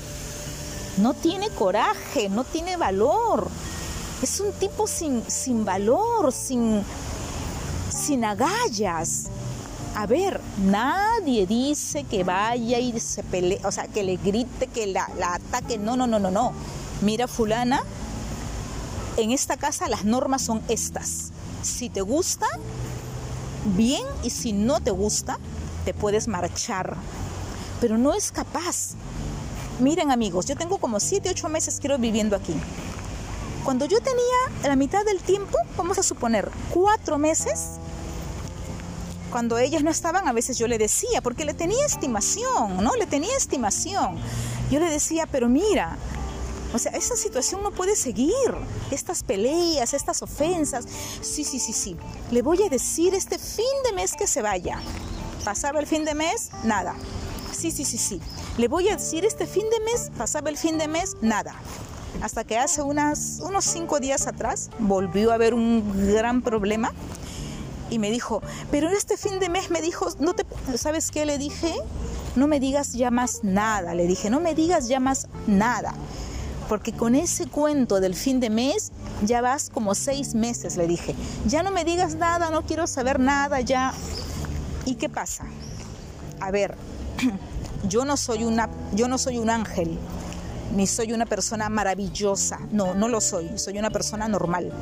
No 0.97 1.15
tiene 1.15 1.49
coraje, 1.51 2.29
no 2.29 2.43
tiene 2.43 2.77
valor. 2.77 3.47
Es 4.21 4.41
un 4.41 4.51
tipo 4.55 4.89
sin, 4.89 5.23
sin 5.31 5.65
valor, 5.65 6.33
sin, 6.33 6.83
sin 7.89 8.25
agallas. 8.25 9.27
A 9.95 10.07
ver, 10.07 10.41
nadie 10.59 11.47
dice 11.47 12.03
que 12.03 12.25
vaya 12.25 12.81
y 12.81 12.99
se 12.99 13.23
pelee, 13.23 13.61
o 13.63 13.71
sea, 13.71 13.87
que 13.87 14.03
le 14.03 14.17
grite, 14.17 14.67
que 14.67 14.89
la, 14.89 15.09
la 15.21 15.35
ataque. 15.35 15.79
No, 15.79 15.97
no, 15.97 16.09
no, 16.09 16.19
no, 16.19 16.33
no. 16.33 16.53
Mira, 17.01 17.29
fulana, 17.29 17.85
en 19.19 19.31
esta 19.31 19.57
casa 19.57 19.89
las 19.89 20.05
normas 20.05 20.43
son 20.43 20.61
estas. 20.67 21.31
Si 21.63 21.91
te 21.91 22.01
gusta, 22.01 22.49
bien, 23.77 24.05
y 24.25 24.31
si 24.31 24.53
no 24.53 24.81
te 24.81 24.91
gusta, 24.91 25.39
te 25.85 25.95
puedes 25.95 26.27
marchar. 26.27 26.97
Pero 27.83 27.99
no 27.99 28.15
es 28.15 28.31
capaz. 28.31 28.91
Miren 29.81 30.13
amigos, 30.13 30.47
yo 30.47 30.57
tengo 30.57 30.79
como 30.79 31.01
7, 31.01 31.29
8 31.31 31.49
meses 31.49 31.81
creo 31.83 31.99
viviendo 31.99 32.37
aquí. 32.37 32.55
Cuando 33.65 33.87
yo 33.87 33.99
tenía 34.01 34.69
la 34.69 34.77
mitad 34.77 35.05
del 35.05 35.19
tiempo, 35.19 35.59
vamos 35.77 35.99
a 35.99 36.05
suponer, 36.05 36.49
cuatro 36.73 37.19
meses, 37.19 37.79
cuando 39.33 39.59
ellas 39.59 39.83
no 39.83 39.91
estaban, 39.91 40.29
a 40.29 40.33
veces 40.33 40.59
yo 40.59 40.69
le 40.69 40.79
decía, 40.79 41.23
porque 41.23 41.45
le 41.45 41.55
tenía 41.55 41.85
estimación, 41.85 42.85
¿no? 42.85 42.95
Le 42.95 43.07
tenía 43.07 43.37
estimación. 43.37 44.17
Yo 44.71 44.79
le 44.79 44.89
decía, 44.89 45.27
pero 45.27 45.49
mira, 45.49 45.97
o 46.73 46.79
sea, 46.79 46.93
esa 46.93 47.17
situación 47.17 47.65
no 47.65 47.73
puede 47.73 47.97
seguir. 47.97 48.55
Estas 48.93 49.25
peleas, 49.25 49.93
estas 49.93 50.23
ofensas. 50.23 50.85
Sí, 51.21 51.43
sí, 51.43 51.59
sí, 51.59 51.73
sí. 51.73 51.97
Le 52.31 52.43
voy 52.43 52.63
a 52.63 52.69
decir 52.69 53.13
este 53.13 53.41
fin 53.41 53.65
de 53.85 53.93
mes 53.93 54.13
que 54.13 54.29
se 54.29 54.41
vaya. 54.41 54.81
Pasaba 55.45 55.81
el 55.81 55.89
fin 55.89 56.05
de 56.05 56.15
mes, 56.15 56.51
nada. 56.63 56.95
Sí, 57.63 57.71
sí, 57.71 57.85
sí, 57.85 57.97
sí. 57.97 58.21
Le 58.59 58.67
voy 58.67 58.89
a 58.89 58.97
decir 58.97 59.25
este 59.25 59.47
fin 59.47 59.63
de 59.71 59.79
mes, 59.85 60.11
pasaba 60.19 60.51
el 60.51 60.57
fin 60.57 60.79
de 60.79 60.89
mes, 60.89 61.17
nada. 61.21 61.55
Hasta 62.21 62.43
que 62.43 62.59
hace 62.59 62.83
unos 62.83 63.41
cinco 63.61 64.01
días 64.01 64.27
atrás 64.27 64.69
volvió 64.81 65.31
a 65.31 65.35
haber 65.35 65.55
un 65.55 66.13
gran 66.13 66.43
problema 66.43 66.91
y 67.89 68.01
me 68.01 68.11
dijo, 68.11 68.43
pero 68.73 68.89
este 68.89 69.17
fin 69.17 69.39
de 69.39 69.49
mes 69.49 69.71
me 69.71 69.81
dijo, 69.81 70.09
no 70.19 70.35
te, 70.35 70.45
¿sabes 70.77 71.13
qué 71.13 71.25
le 71.25 71.39
dije? 71.39 71.73
No 72.35 72.49
me 72.49 72.59
digas 72.59 72.95
ya 72.95 73.13
más 73.13 73.45
nada, 73.45 73.95
le 73.95 74.09
dije, 74.09 74.29
no 74.29 74.41
me 74.41 74.57
digas 74.57 74.89
ya 74.89 74.99
más 74.99 75.29
nada, 75.47 75.95
porque 76.69 76.93
con 76.93 77.15
ese 77.15 77.47
cuento 77.47 78.01
del 78.01 78.17
fin 78.17 78.41
de 78.41 78.51
mes 78.51 78.91
ya 79.25 79.41
vas 79.41 79.71
como 79.71 79.95
seis 79.95 80.35
meses, 80.35 80.77
le 80.77 80.89
dije, 80.89 81.15
ya 81.47 81.63
no 81.63 81.71
me 81.71 81.85
digas 81.85 82.17
nada, 82.17 82.51
no 82.51 82.63
quiero 82.63 82.89
saber 82.89 83.21
nada, 83.21 83.61
ya. 83.61 83.95
¿Y 84.85 84.97
qué 84.97 85.09
pasa? 85.09 85.45
A 86.41 86.51
ver, 86.51 86.77
yo 87.89 88.05
no 88.05 88.17
soy 88.17 88.45
una, 88.45 88.69
yo 88.95 89.09
no 89.09 89.19
soy 89.19 89.39
un 89.39 89.51
ángel, 89.51 89.99
ni 90.75 90.87
soy 90.87 91.13
una 91.13 91.27
persona 91.27 91.69
maravillosa, 91.69 92.59
no, 92.71 92.95
no 92.95 93.09
lo 93.09 93.21
soy, 93.21 93.51
soy 93.57 93.79
una 93.79 93.91
persona 93.91 94.29
normal. 94.29 94.73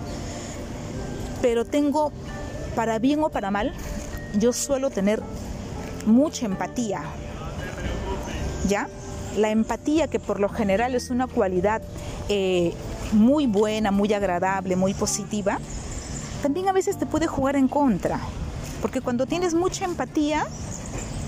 Pero 1.42 1.64
tengo 1.64 2.12
para 2.74 2.98
bien 2.98 3.22
o 3.22 3.30
para 3.30 3.50
mal, 3.50 3.72
yo 4.38 4.52
suelo 4.52 4.90
tener 4.90 5.22
mucha 6.06 6.46
empatía. 6.46 7.02
¿Ya? 8.68 8.88
La 9.36 9.50
empatía, 9.50 10.08
que 10.08 10.20
por 10.20 10.38
lo 10.38 10.48
general 10.48 10.94
es 10.94 11.10
una 11.10 11.26
cualidad 11.26 11.82
eh, 12.28 12.74
muy 13.12 13.46
buena, 13.46 13.90
muy 13.90 14.12
agradable, 14.12 14.76
muy 14.76 14.94
positiva, 14.94 15.58
también 16.42 16.68
a 16.68 16.72
veces 16.72 16.98
te 16.98 17.06
puede 17.06 17.26
jugar 17.26 17.56
en 17.56 17.68
contra. 17.68 18.20
Porque 18.80 19.00
cuando 19.00 19.26
tienes 19.26 19.54
mucha 19.54 19.84
empatía, 19.84 20.46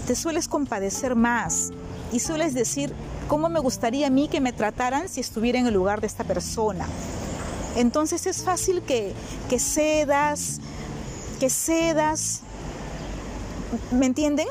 te 0.06 0.14
sueles 0.14 0.48
compadecer 0.48 1.14
más 1.14 1.70
y 2.12 2.20
sueles 2.20 2.54
decir, 2.54 2.92
¿cómo 3.28 3.48
me 3.48 3.60
gustaría 3.60 4.08
a 4.08 4.10
mí 4.10 4.28
que 4.28 4.40
me 4.40 4.52
trataran 4.52 5.08
si 5.08 5.20
estuviera 5.20 5.58
en 5.58 5.66
el 5.66 5.74
lugar 5.74 6.00
de 6.00 6.06
esta 6.06 6.24
persona? 6.24 6.86
Entonces 7.76 8.26
es 8.26 8.42
fácil 8.42 8.82
que, 8.82 9.14
que 9.48 9.58
cedas, 9.58 10.60
que 11.40 11.48
cedas, 11.48 12.40
¿me 13.90 14.06
entienden? 14.06 14.48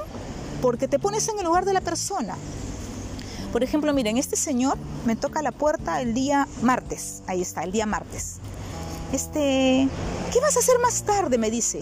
Porque 0.61 0.87
te 0.87 0.99
pones 0.99 1.27
en 1.27 1.37
el 1.37 1.45
lugar 1.45 1.65
de 1.65 1.73
la 1.73 1.81
persona. 1.81 2.35
Por 3.51 3.63
ejemplo, 3.63 3.93
miren, 3.93 4.17
este 4.17 4.35
señor 4.35 4.77
me 5.05 5.15
toca 5.15 5.41
la 5.41 5.51
puerta 5.51 6.01
el 6.01 6.13
día 6.13 6.47
martes. 6.61 7.21
Ahí 7.27 7.41
está, 7.41 7.63
el 7.63 7.71
día 7.71 7.85
martes. 7.85 8.37
Este, 9.11 9.89
¿qué 10.31 10.39
vas 10.39 10.55
a 10.55 10.59
hacer 10.59 10.79
más 10.79 11.03
tarde? 11.03 11.37
Me 11.37 11.51
dice. 11.51 11.81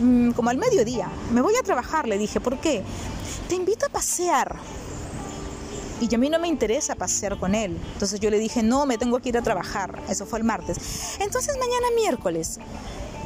Mm, 0.00 0.30
como 0.32 0.50
al 0.50 0.56
mediodía. 0.56 1.08
Me 1.32 1.42
voy 1.42 1.54
a 1.56 1.62
trabajar, 1.62 2.08
le 2.08 2.18
dije. 2.18 2.40
¿Por 2.40 2.58
qué? 2.58 2.82
Te 3.48 3.54
invito 3.54 3.86
a 3.86 3.88
pasear. 3.90 4.56
Y 6.00 6.14
a 6.14 6.18
mí 6.18 6.30
no 6.30 6.38
me 6.38 6.48
interesa 6.48 6.94
pasear 6.94 7.38
con 7.38 7.54
él. 7.54 7.76
Entonces 7.92 8.20
yo 8.20 8.30
le 8.30 8.38
dije, 8.38 8.62
no, 8.62 8.86
me 8.86 8.96
tengo 8.96 9.20
que 9.20 9.28
ir 9.28 9.36
a 9.36 9.42
trabajar. 9.42 10.02
Eso 10.08 10.24
fue 10.24 10.38
el 10.38 10.44
martes. 10.44 11.18
Entonces 11.20 11.56
mañana 11.58 11.88
miércoles. 11.94 12.58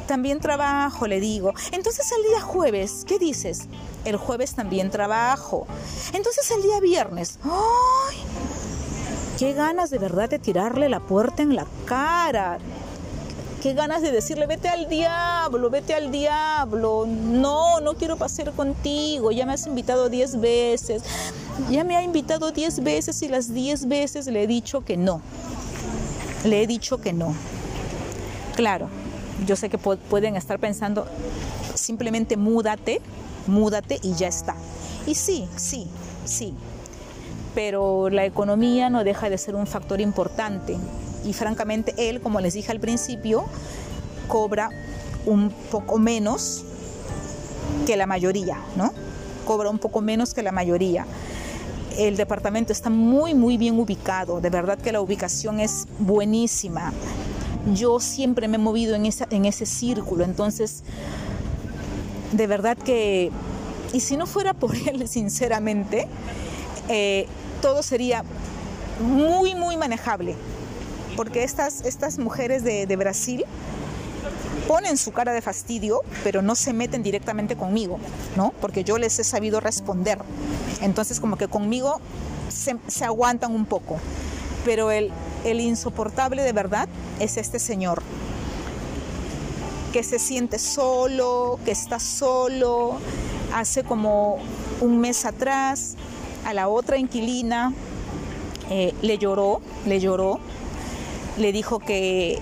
También 0.08 0.40
trabajo, 0.40 1.06
le 1.06 1.20
digo. 1.20 1.54
Entonces 1.70 2.10
el 2.10 2.22
día 2.24 2.40
jueves, 2.40 3.04
¿qué 3.06 3.18
dices? 3.18 3.68
El 4.04 4.16
jueves 4.16 4.54
también 4.54 4.90
trabajo. 4.90 5.66
Entonces 6.12 6.50
el 6.50 6.62
día 6.62 6.80
viernes, 6.80 7.38
¡ay! 7.44 8.16
Qué 9.38 9.52
ganas 9.52 9.90
de 9.90 9.98
verdad 9.98 10.28
de 10.28 10.38
tirarle 10.38 10.88
la 10.88 11.00
puerta 11.00 11.42
en 11.42 11.54
la 11.54 11.66
cara. 11.86 12.58
Qué 13.64 13.72
ganas 13.72 14.02
de 14.02 14.12
decirle, 14.12 14.46
vete 14.46 14.68
al 14.68 14.90
diablo, 14.90 15.70
vete 15.70 15.94
al 15.94 16.10
diablo. 16.12 17.06
No, 17.08 17.80
no 17.80 17.94
quiero 17.94 18.18
pasear 18.18 18.52
contigo. 18.52 19.32
Ya 19.32 19.46
me 19.46 19.54
has 19.54 19.66
invitado 19.66 20.10
diez 20.10 20.38
veces. 20.38 21.02
Ya 21.70 21.82
me 21.82 21.96
ha 21.96 22.02
invitado 22.02 22.50
diez 22.50 22.82
veces 22.84 23.22
y 23.22 23.28
las 23.28 23.54
diez 23.54 23.88
veces 23.88 24.26
le 24.26 24.42
he 24.42 24.46
dicho 24.46 24.84
que 24.84 24.98
no. 24.98 25.22
Le 26.44 26.62
he 26.62 26.66
dicho 26.66 27.00
que 27.00 27.14
no. 27.14 27.34
Claro, 28.54 28.90
yo 29.46 29.56
sé 29.56 29.70
que 29.70 29.78
pueden 29.78 30.36
estar 30.36 30.58
pensando, 30.58 31.06
simplemente 31.74 32.36
múdate, 32.36 33.00
múdate 33.46 33.98
y 34.02 34.12
ya 34.12 34.28
está. 34.28 34.56
Y 35.06 35.14
sí, 35.14 35.48
sí, 35.56 35.88
sí. 36.26 36.52
Pero 37.54 38.10
la 38.10 38.26
economía 38.26 38.90
no 38.90 39.04
deja 39.04 39.30
de 39.30 39.38
ser 39.38 39.54
un 39.54 39.66
factor 39.66 40.02
importante. 40.02 40.76
Y 41.24 41.32
francamente 41.32 41.94
él, 41.96 42.20
como 42.20 42.40
les 42.40 42.54
dije 42.54 42.70
al 42.72 42.80
principio, 42.80 43.44
cobra 44.28 44.70
un 45.26 45.50
poco 45.70 45.98
menos 45.98 46.64
que 47.86 47.96
la 47.96 48.06
mayoría, 48.06 48.58
¿no? 48.76 48.92
Cobra 49.46 49.70
un 49.70 49.78
poco 49.78 50.00
menos 50.00 50.34
que 50.34 50.42
la 50.42 50.52
mayoría. 50.52 51.06
El 51.98 52.16
departamento 52.16 52.72
está 52.72 52.90
muy, 52.90 53.34
muy 53.34 53.56
bien 53.56 53.78
ubicado. 53.78 54.40
De 54.40 54.50
verdad 54.50 54.78
que 54.78 54.92
la 54.92 55.00
ubicación 55.00 55.60
es 55.60 55.86
buenísima 55.98 56.92
yo 57.72 58.00
siempre 58.00 58.48
me 58.48 58.56
he 58.56 58.58
movido 58.58 58.94
en, 58.94 59.06
en 59.06 59.44
ese 59.46 59.66
círculo, 59.66 60.24
entonces, 60.24 60.82
de 62.32 62.46
verdad 62.46 62.76
que, 62.76 63.30
y 63.92 64.00
si 64.00 64.16
no 64.16 64.26
fuera 64.26 64.52
por 64.52 64.76
él, 64.88 65.08
sinceramente, 65.08 66.08
eh, 66.88 67.26
todo 67.62 67.82
sería 67.82 68.24
muy, 69.00 69.54
muy 69.54 69.76
manejable, 69.76 70.34
porque 71.16 71.44
estas, 71.44 71.82
estas 71.82 72.18
mujeres 72.18 72.64
de, 72.64 72.96
Brasil, 72.96 73.44
ponen 74.66 74.96
su 74.96 75.12
cara 75.12 75.32
de 75.32 75.42
fastidio, 75.42 76.02
pero 76.22 76.42
no 76.42 76.54
se 76.54 76.72
meten 76.72 77.02
directamente 77.02 77.56
conmigo, 77.56 77.98
¿no? 78.36 78.52
Porque 78.60 78.84
yo 78.84 78.98
les 78.98 79.18
he 79.18 79.24
sabido 79.24 79.60
responder. 79.60 80.18
Entonces 80.80 81.20
como 81.20 81.36
que 81.36 81.48
conmigo 81.48 82.00
se, 82.48 82.76
se 82.86 83.04
aguantan 83.04 83.54
un 83.54 83.66
poco. 83.66 83.98
Pero 84.64 84.90
el, 84.90 85.12
el 85.44 85.60
insoportable 85.60 86.42
de 86.42 86.52
verdad 86.52 86.88
es 87.20 87.36
este 87.36 87.58
señor, 87.58 88.02
que 89.92 90.02
se 90.02 90.18
siente 90.18 90.58
solo, 90.58 91.58
que 91.64 91.70
está 91.70 91.98
solo. 92.00 92.98
Hace 93.54 93.84
como 93.84 94.38
un 94.80 94.98
mes 94.98 95.24
atrás 95.24 95.94
a 96.44 96.52
la 96.52 96.68
otra 96.68 96.98
inquilina 96.98 97.72
eh, 98.70 98.94
le 99.02 99.18
lloró, 99.18 99.60
le 99.86 100.00
lloró, 100.00 100.40
le 101.38 101.52
dijo 101.52 101.78
que 101.78 102.38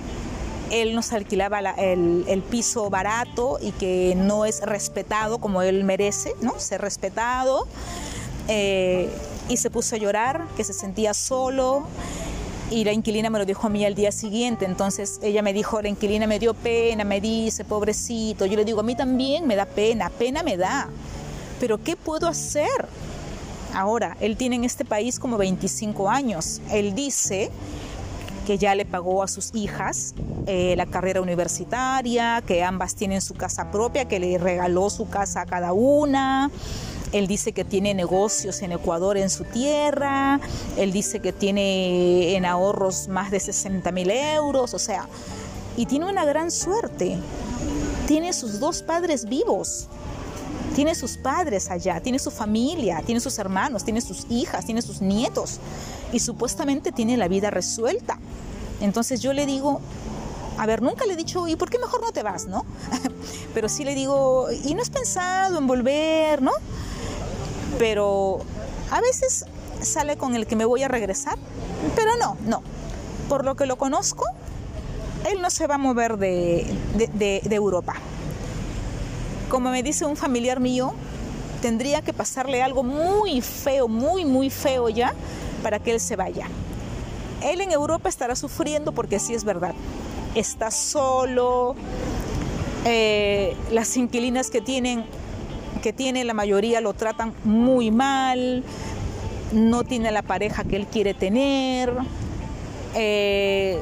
él 0.71 0.95
nos 0.95 1.13
alquilaba 1.13 1.61
el, 1.61 2.43
piso 2.51 2.89
barato 2.91 3.59
y 3.61 3.73
que 3.73 4.15
no 4.17 4.45
es 4.45 4.63
respetado 4.63 5.39
como 5.39 5.63
él 5.63 5.85
merece, 5.85 6.33
¿no? 6.41 6.59
Ser 6.59 6.81
respetado. 6.81 7.67
Eh, 8.49 9.11
y 9.49 9.57
se 9.59 9.71
puso 9.71 9.97
a 9.97 9.99
llorar, 9.99 10.47
que 10.57 10.65
se 10.65 10.73
sentía 10.73 11.15
solo, 11.15 11.87
y 12.71 12.85
la 12.85 12.93
inquilina 12.93 13.29
me 13.29 13.39
lo 13.39 13.45
dijo 13.45 13.67
a 13.67 13.71
mí 13.71 13.85
al 13.85 13.95
día 13.95 14.11
siguiente. 14.13 14.65
Entonces 14.65 15.21
ella 15.23 15.43
me 15.43 15.53
dijo, 15.53 15.83
la 15.83 15.89
inquilina 15.89 16.27
me 16.27 16.39
dio 16.39 16.55
pena, 16.55 17.05
me 17.05 17.21
dice, 17.21 17.65
pobrecito. 17.65 18.47
Yo 18.47 18.57
le 18.57 18.65
digo, 18.65 18.81
a 18.81 18.83
mí 18.83 18.97
también 18.97 19.47
me 19.47 19.57
da 19.57 19.67
pena, 19.67 20.09
pena 20.09 20.43
me 20.43 20.57
da. 20.57 20.89
Pero 21.61 21.83
¿qué 21.83 21.97
puedo 21.97 22.27
hacer? 22.27 22.89
Ahora, 23.75 24.17
él 24.21 24.39
tiene 24.39 24.57
en 24.57 24.65
este 24.65 24.87
país 24.87 25.19
como 25.19 25.37
25 25.37 26.09
años. 26.09 26.63
Él 26.71 26.95
dice 26.95 27.51
que 28.47 28.59
ya 28.59 28.75
le 28.75 28.85
pagó 28.85 29.23
a 29.23 29.29
sus 29.29 29.55
hijas 29.55 30.15
eh, 30.47 30.75
la 30.77 30.87
carrera 30.87 31.21
universitaria, 31.21 32.43
que 32.47 32.63
ambas 32.63 32.95
tienen 32.95 33.21
su 33.21 33.35
casa 33.35 33.71
propia, 33.71 34.07
que 34.07 34.19
le 34.19 34.39
regaló 34.39 34.91
su 34.91 35.09
casa 35.09 35.43
a 35.43 35.47
cada 35.47 35.73
una. 35.73 36.51
Él 37.13 37.27
dice 37.27 37.53
que 37.53 37.65
tiene 37.65 37.95
negocios 37.95 38.63
en 38.63 38.73
Ecuador 38.73 39.19
en 39.19 39.29
su 39.29 39.45
tierra, 39.45 40.41
él 40.79 40.93
dice 40.93 41.21
que 41.21 41.33
tiene 41.33 42.35
en 42.37 42.47
ahorros 42.47 43.09
más 43.09 43.31
de 43.31 43.39
60 43.39 43.93
mil 43.93 44.11
euros, 44.11 44.73
o 44.73 44.79
sea, 44.79 45.07
y 45.77 45.87
tiene 45.87 46.09
una 46.09 46.25
gran 46.25 46.51
suerte. 46.51 47.19
Tiene 48.07 48.33
sus 48.33 48.61
dos 48.61 48.83
padres 48.83 49.27
vivos, 49.27 49.89
tiene 50.75 50.95
sus 50.95 51.17
padres 51.17 51.71
allá, 51.71 52.01
tiene 52.01 52.19
su 52.19 52.31
familia, 52.31 53.03
tiene 53.05 53.21
sus 53.21 53.39
hermanos, 53.39 53.85
tiene 53.85 54.01
sus 54.01 54.27
hijas, 54.31 54.65
tiene 54.65 54.83
sus 54.83 55.01
nietos 55.01 55.59
y 56.13 56.21
supuestamente 56.21 56.93
tiene 56.93 57.17
la 57.17 57.29
vida 57.29 57.51
resuelta. 57.51 58.19
Entonces 58.81 59.21
yo 59.21 59.33
le 59.33 59.47
digo, 59.47 59.81
a 60.59 60.67
ver, 60.67 60.83
nunca 60.83 61.07
le 61.07 61.15
he 61.15 61.17
dicho, 61.17 61.47
¿y 61.49 61.57
por 61.57 61.71
qué 61.71 61.79
mejor 61.79 62.01
no 62.03 62.13
te 62.13 62.23
vas, 62.23 62.47
no? 62.47 62.65
Pero 63.55 63.69
sí 63.69 63.85
le 63.85 63.95
digo, 63.95 64.49
¿y 64.65 64.75
no 64.75 64.83
has 64.83 64.91
pensado 64.91 65.59
en 65.59 65.67
volver, 65.67 66.43
no? 66.43 66.53
pero 67.79 68.41
a 68.91 69.01
veces 69.01 69.45
sale 69.81 70.17
con 70.17 70.35
el 70.35 70.47
que 70.47 70.57
me 70.57 70.65
voy 70.65 70.83
a 70.83 70.89
regresar, 70.89 71.37
pero 71.97 72.17
no, 72.17 72.37
no. 72.47 72.63
Por 73.29 73.45
lo 73.45 73.57
que 73.57 73.67
lo 73.67 73.77
conozco, 73.77 74.25
él 75.29 75.41
no 75.41 75.51
se 75.51 75.67
va 75.67 75.77
a 75.77 75.79
mover 75.79 76.17
de, 76.19 76.67
Europa. 77.51 77.95
Como 79.53 79.71
me 79.71 79.83
dice 79.83 80.07
un 80.07 80.17
familiar 80.17 80.61
mío, 80.61 80.95
tendría 81.61 82.01
que 82.01 82.15
pasarle 82.15 82.63
algo 82.63 82.83
muy 82.83 83.43
feo, 83.43 83.87
muy, 83.87 84.25
muy 84.25 84.49
feo 84.49 84.89
ya, 84.89 85.13
para 85.63 85.79
que 85.79 85.91
él 85.91 86.01
se 86.01 86.17
vaya. 86.17 86.47
Él 87.43 87.61
en 87.61 87.71
Europa 87.71 88.09
estará 88.09 88.35
sufriendo 88.35 88.93
porque 88.93 89.19
sí 89.19 89.35
es 89.35 89.45
verdad. 89.45 89.75
Está 90.35 90.71
solo, 90.71 91.75
eh, 92.87 93.55
las 93.71 93.95
inquilinas 93.99 94.49
que 94.49 94.63
tienen 94.63 95.05
que 95.83 95.93
tiene, 95.93 96.25
la 96.25 96.33
mayoría 96.33 96.81
lo 96.81 96.95
tratan 96.95 97.35
muy 97.45 97.91
mal, 97.91 98.65
no 99.53 99.85
tiene 99.85 100.11
la 100.13 100.23
pareja 100.23 100.65
que 100.65 100.77
él 100.77 100.87
quiere 100.87 101.13
tener. 101.13 101.93
Eh, 102.95 103.79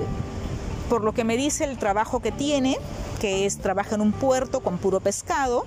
por 0.89 1.05
lo 1.05 1.13
que 1.13 1.23
me 1.23 1.37
dice 1.37 1.63
el 1.63 1.79
trabajo 1.79 2.19
que 2.19 2.33
tiene, 2.33 2.77
que 3.21 3.47
es 3.47 3.59
trabaja 3.59 3.95
en 3.95 4.01
un 4.01 4.13
puerto 4.13 4.61
con 4.61 4.79
puro 4.79 4.99
pescado. 4.99 5.65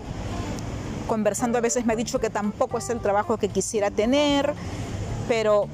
Conversando 1.07 1.57
a 1.57 1.61
veces 1.61 1.85
me 1.85 1.93
ha 1.93 1.95
dicho 1.95 2.19
que 2.19 2.29
tampoco 2.29 2.79
es 2.79 2.89
el 2.89 2.99
trabajo 2.99 3.37
que 3.37 3.47
quisiera 3.47 3.91
tener, 3.91 4.53
pero 5.27 5.67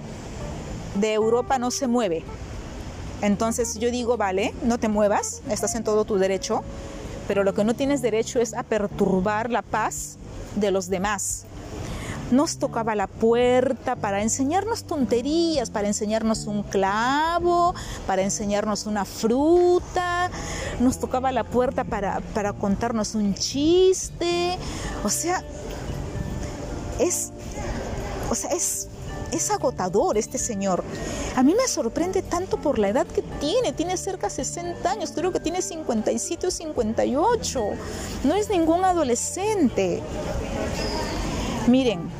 de 0.95 1.13
Europa 1.13 1.57
no 1.57 1.71
se 1.71 1.87
mueve. 1.87 2.23
Entonces 3.21 3.79
yo 3.79 3.89
digo, 3.91 4.17
vale, 4.17 4.53
no 4.63 4.77
te 4.77 4.89
muevas, 4.89 5.41
estás 5.49 5.75
en 5.75 5.83
todo 5.83 6.05
tu 6.05 6.17
derecho, 6.17 6.63
pero 7.27 7.43
lo 7.43 7.53
que 7.53 7.63
no 7.63 7.73
tienes 7.73 8.01
derecho 8.01 8.39
es 8.39 8.53
a 8.53 8.63
perturbar 8.63 9.49
la 9.49 9.61
paz 9.61 10.17
de 10.55 10.71
los 10.71 10.89
demás. 10.89 11.45
Nos 12.31 12.59
tocaba 12.59 12.93
la 12.93 13.07
puerta 13.07 13.95
para 13.95 14.21
enseñarnos 14.21 14.83
tonterías, 14.83 15.69
para 15.71 15.87
enseñarnos 15.87 16.45
un 16.45 16.63
clavo, 16.63 17.73
para 18.05 18.21
enseñarnos 18.21 18.85
una 18.85 19.03
fruta. 19.05 20.29
Nos 20.79 20.99
tocaba 20.99 21.31
la 21.31 21.43
puerta 21.43 21.83
para, 21.83 22.21
para 22.33 22.53
contarnos 22.53 23.15
un 23.15 23.33
chiste 23.33 24.57
O 25.03 25.09
sea, 25.09 25.43
es, 26.99 27.31
o 28.29 28.35
sea, 28.35 28.51
es, 28.51 28.87
es 29.31 29.49
agotador 29.51 30.17
este 30.17 30.37
señor. 30.37 30.83
A 31.35 31.43
mí 31.43 31.55
me 31.55 31.67
sorprende 31.67 32.21
tanto 32.21 32.57
por 32.57 32.77
la 32.77 32.89
edad 32.89 33.07
que 33.07 33.21
tiene. 33.21 33.73
Tiene 33.73 33.97
cerca 33.97 34.27
de 34.27 34.35
60 34.35 34.89
años, 34.89 35.11
creo 35.15 35.31
que 35.31 35.39
tiene 35.39 35.61
57 35.61 36.47
o 36.47 36.51
58. 36.51 37.63
No 38.23 38.35
es 38.35 38.49
ningún 38.49 38.83
adolescente. 38.85 40.01
Miren, 41.67 42.18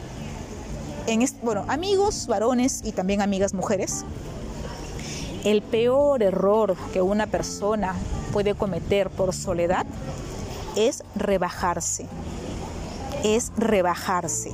en 1.09 1.25
bueno, 1.41 1.65
amigos 1.67 2.27
varones 2.27 2.81
y 2.83 2.91
también 2.91 3.21
amigas 3.21 3.55
mujeres, 3.55 4.05
el 5.43 5.63
peor 5.63 6.21
error 6.21 6.75
que 6.93 7.01
una 7.01 7.25
persona 7.25 7.95
puede 8.31 8.53
cometer 8.53 9.09
por 9.09 9.33
soledad 9.33 9.87
es 10.75 11.03
rebajarse. 11.15 12.05
Es 13.23 13.51
rebajarse. 13.57 14.51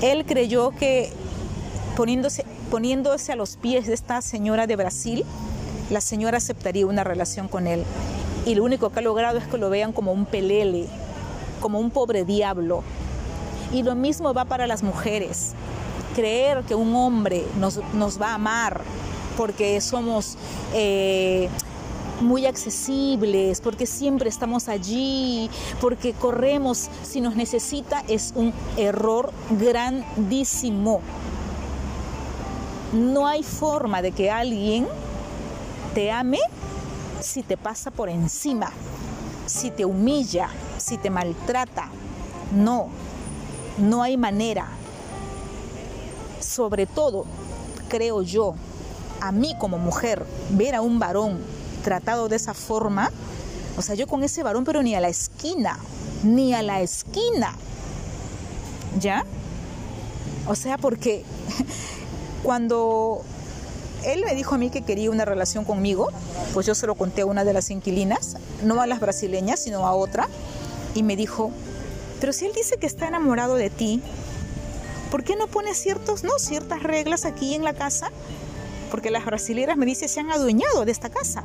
Él 0.00 0.24
creyó 0.26 0.70
que 0.70 1.10
poniéndose, 1.96 2.44
poniéndose 2.70 3.32
a 3.32 3.36
los 3.36 3.56
pies 3.56 3.88
de 3.88 3.94
esta 3.94 4.22
señora 4.22 4.68
de 4.68 4.76
Brasil, 4.76 5.24
la 5.90 6.00
señora 6.00 6.38
aceptaría 6.38 6.86
una 6.86 7.02
relación 7.02 7.48
con 7.48 7.66
él. 7.66 7.82
Y 8.44 8.54
lo 8.54 8.62
único 8.62 8.90
que 8.90 9.00
ha 9.00 9.02
logrado 9.02 9.38
es 9.38 9.46
que 9.48 9.58
lo 9.58 9.70
vean 9.70 9.92
como 9.92 10.12
un 10.12 10.24
pelele, 10.24 10.86
como 11.60 11.80
un 11.80 11.90
pobre 11.90 12.24
diablo. 12.24 12.84
Y 13.72 13.82
lo 13.82 13.94
mismo 13.94 14.32
va 14.32 14.44
para 14.44 14.66
las 14.66 14.82
mujeres. 14.82 15.52
Creer 16.14 16.62
que 16.62 16.74
un 16.74 16.94
hombre 16.94 17.44
nos, 17.58 17.78
va 18.20 18.30
a 18.30 18.34
amar 18.34 18.80
porque 19.36 19.80
somos 19.80 20.36
eh, 20.72 21.48
muy 22.20 22.46
accesibles, 22.46 23.60
porque 23.60 23.86
siempre 23.86 24.28
estamos 24.28 24.68
allí, 24.68 25.50
porque 25.80 26.12
corremos 26.12 26.88
si 27.02 27.20
nos 27.20 27.36
necesita, 27.36 28.02
es 28.08 28.32
un 28.34 28.52
error 28.76 29.32
grandísimo. 29.50 31.00
No 32.92 33.26
hay 33.26 33.42
forma 33.42 34.00
de 34.00 34.12
que 34.12 34.30
alguien 34.30 34.86
te 35.94 36.10
ame 36.10 36.38
si 37.20 37.42
te 37.42 37.56
pasa 37.56 37.90
por 37.90 38.08
encima, 38.08 38.70
si 39.46 39.70
te 39.70 39.84
humilla, 39.84 40.48
si 40.78 40.96
te 40.96 41.10
maltrata. 41.10 41.88
No, 42.54 42.88
no 43.78 44.02
hay 44.02 44.16
manera. 44.16 44.68
Sobre 46.40 46.86
todo, 46.86 47.24
creo 47.88 48.22
yo, 48.22 48.54
a 49.20 49.32
mí 49.32 49.54
como 49.58 49.78
mujer, 49.78 50.24
ver 50.50 50.74
a 50.74 50.80
un 50.80 50.98
varón 50.98 51.38
tratado 51.82 52.28
de 52.28 52.36
esa 52.36 52.54
forma, 52.54 53.10
o 53.76 53.82
sea, 53.82 53.94
yo 53.94 54.06
con 54.06 54.22
ese 54.22 54.42
varón, 54.42 54.64
pero 54.64 54.82
ni 54.82 54.94
a 54.94 55.00
la 55.00 55.08
esquina, 55.08 55.78
ni 56.22 56.54
a 56.54 56.62
la 56.62 56.80
esquina. 56.80 57.54
¿Ya? 58.98 59.24
O 60.46 60.54
sea, 60.54 60.78
porque 60.78 61.24
cuando 62.42 63.22
él 64.04 64.24
me 64.24 64.34
dijo 64.34 64.54
a 64.54 64.58
mí 64.58 64.70
que 64.70 64.82
quería 64.82 65.10
una 65.10 65.24
relación 65.24 65.64
conmigo, 65.64 66.08
pues 66.54 66.66
yo 66.66 66.74
se 66.74 66.86
lo 66.86 66.94
conté 66.94 67.22
a 67.22 67.26
una 67.26 67.44
de 67.44 67.52
las 67.52 67.70
inquilinas, 67.70 68.36
no 68.62 68.80
a 68.80 68.86
las 68.86 69.00
brasileñas, 69.00 69.60
sino 69.60 69.86
a 69.86 69.94
otra, 69.94 70.28
y 70.94 71.02
me 71.02 71.16
dijo, 71.16 71.50
pero 72.26 72.34
si 72.34 72.44
él 72.44 72.52
dice 72.56 72.76
que 72.76 72.86
está 72.86 73.06
enamorado 73.06 73.54
de 73.54 73.70
ti, 73.70 74.02
¿por 75.12 75.22
qué 75.22 75.36
no 75.36 75.46
pone 75.46 75.74
ciertos, 75.74 76.24
no, 76.24 76.40
ciertas 76.40 76.82
reglas 76.82 77.24
aquí 77.24 77.54
en 77.54 77.62
la 77.62 77.72
casa? 77.72 78.10
Porque 78.90 79.12
las 79.12 79.24
brasileras 79.24 79.76
me 79.76 79.86
dicen 79.86 80.08
se 80.08 80.18
han 80.18 80.32
adueñado 80.32 80.84
de 80.84 80.90
esta 80.90 81.08
casa 81.08 81.44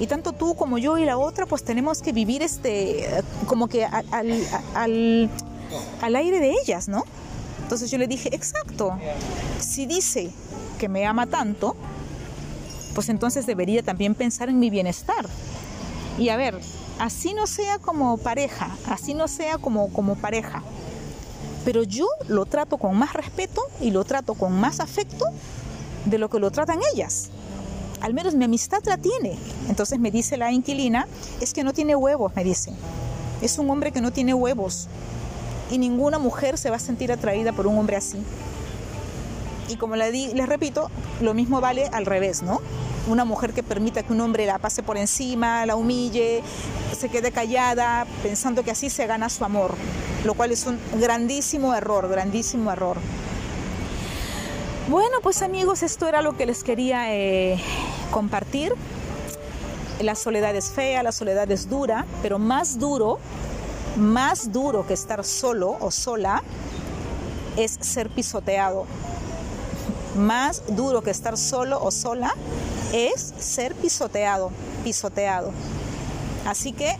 y 0.00 0.08
tanto 0.08 0.32
tú 0.32 0.56
como 0.56 0.78
yo 0.78 0.98
y 0.98 1.04
la 1.04 1.18
otra 1.18 1.46
pues 1.46 1.62
tenemos 1.62 2.02
que 2.02 2.10
vivir 2.10 2.42
este 2.42 3.08
como 3.46 3.68
que 3.68 3.84
al, 3.84 4.34
al, 4.74 6.16
aire 6.16 6.40
de 6.40 6.56
ellas, 6.60 6.88
¿no? 6.88 7.04
Entonces 7.62 7.88
yo 7.88 7.98
le 7.98 8.08
dije, 8.08 8.34
exacto, 8.34 8.98
si 9.60 9.86
dice 9.86 10.32
que 10.80 10.88
me 10.88 11.06
ama 11.06 11.28
tanto, 11.28 11.76
pues 12.92 13.08
entonces 13.08 13.46
debería 13.46 13.84
también 13.84 14.16
pensar 14.16 14.48
en 14.48 14.58
mi 14.58 14.68
bienestar. 14.68 15.28
Y 16.18 16.30
a 16.30 16.36
ver, 16.36 16.58
así 16.98 17.34
no 17.34 17.46
sea 17.46 17.78
como 17.78 18.16
pareja, 18.18 18.76
así 18.88 19.14
no 19.14 19.28
sea 19.28 19.58
como, 19.58 19.92
como 19.92 20.16
pareja, 20.16 20.62
pero 21.64 21.82
yo 21.82 22.06
lo 22.28 22.46
trato 22.46 22.78
con 22.78 22.96
más 22.96 23.12
respeto 23.12 23.62
y 23.80 23.90
lo 23.90 24.04
trato 24.04 24.34
con 24.34 24.52
más 24.58 24.80
afecto 24.80 25.26
de 26.04 26.18
lo 26.18 26.28
que 26.30 26.38
lo 26.38 26.50
tratan 26.50 26.80
ellas 26.94 27.30
al 28.00 28.14
menos 28.14 28.34
mi 28.34 28.44
amistad 28.44 28.82
la 28.84 28.98
tiene. 28.98 29.36
Entonces 29.68 29.98
me 29.98 30.10
dice 30.10 30.36
la 30.36 30.52
inquilina, 30.52 31.06
es 31.40 31.52
que 31.52 31.64
no 31.64 31.72
tiene 31.72 31.96
huevos, 31.96 32.32
me 32.34 32.44
dice. 32.44 32.72
Es 33.42 33.58
un 33.58 33.70
hombre 33.70 33.92
que 33.92 34.00
no 34.00 34.12
tiene 34.12 34.34
huevos. 34.34 34.88
Y 35.70 35.78
ninguna 35.78 36.18
mujer 36.18 36.58
se 36.58 36.70
va 36.70 36.76
a 36.76 36.80
sentir 36.80 37.10
atraída 37.10 37.52
por 37.52 37.66
un 37.66 37.78
hombre 37.78 37.96
así. 37.96 38.18
Y 39.68 39.76
como 39.76 39.96
le 39.96 40.12
les 40.12 40.48
repito, 40.48 40.90
lo 41.20 41.34
mismo 41.34 41.60
vale 41.60 41.86
al 41.92 42.06
revés, 42.06 42.42
¿no? 42.42 42.60
Una 43.06 43.24
mujer 43.24 43.52
que 43.52 43.62
permita 43.62 44.02
que 44.02 44.12
un 44.12 44.20
hombre 44.20 44.46
la 44.46 44.58
pase 44.58 44.82
por 44.82 44.96
encima, 44.96 45.64
la 45.64 45.76
humille, 45.76 46.42
se 46.98 47.08
quede 47.08 47.30
callada, 47.30 48.04
pensando 48.22 48.64
que 48.64 48.72
así 48.72 48.90
se 48.90 49.06
gana 49.06 49.28
su 49.28 49.44
amor, 49.44 49.74
lo 50.24 50.34
cual 50.34 50.50
es 50.50 50.66
un 50.66 50.78
grandísimo 50.98 51.72
error, 51.74 52.08
grandísimo 52.08 52.72
error. 52.72 52.96
Bueno, 54.88 55.18
pues 55.22 55.42
amigos, 55.42 55.84
esto 55.84 56.08
era 56.08 56.20
lo 56.20 56.36
que 56.36 56.46
les 56.46 56.64
quería 56.64 57.14
eh, 57.14 57.60
compartir. 58.10 58.72
La 60.00 60.16
soledad 60.16 60.54
es 60.56 60.70
fea, 60.70 61.04
la 61.04 61.12
soledad 61.12 61.48
es 61.50 61.68
dura, 61.68 62.06
pero 62.22 62.40
más 62.40 62.78
duro, 62.78 63.20
más 63.96 64.52
duro 64.52 64.84
que 64.84 64.94
estar 64.94 65.24
solo 65.24 65.76
o 65.80 65.92
sola 65.92 66.42
es 67.56 67.78
ser 67.80 68.10
pisoteado. 68.10 68.84
Más 70.16 70.62
duro 70.74 71.02
que 71.02 71.10
estar 71.10 71.36
solo 71.36 71.82
o 71.82 71.90
sola 71.90 72.34
es 72.96 73.34
ser 73.38 73.74
pisoteado, 73.74 74.50
pisoteado. 74.82 75.52
Así 76.46 76.72
que 76.72 76.96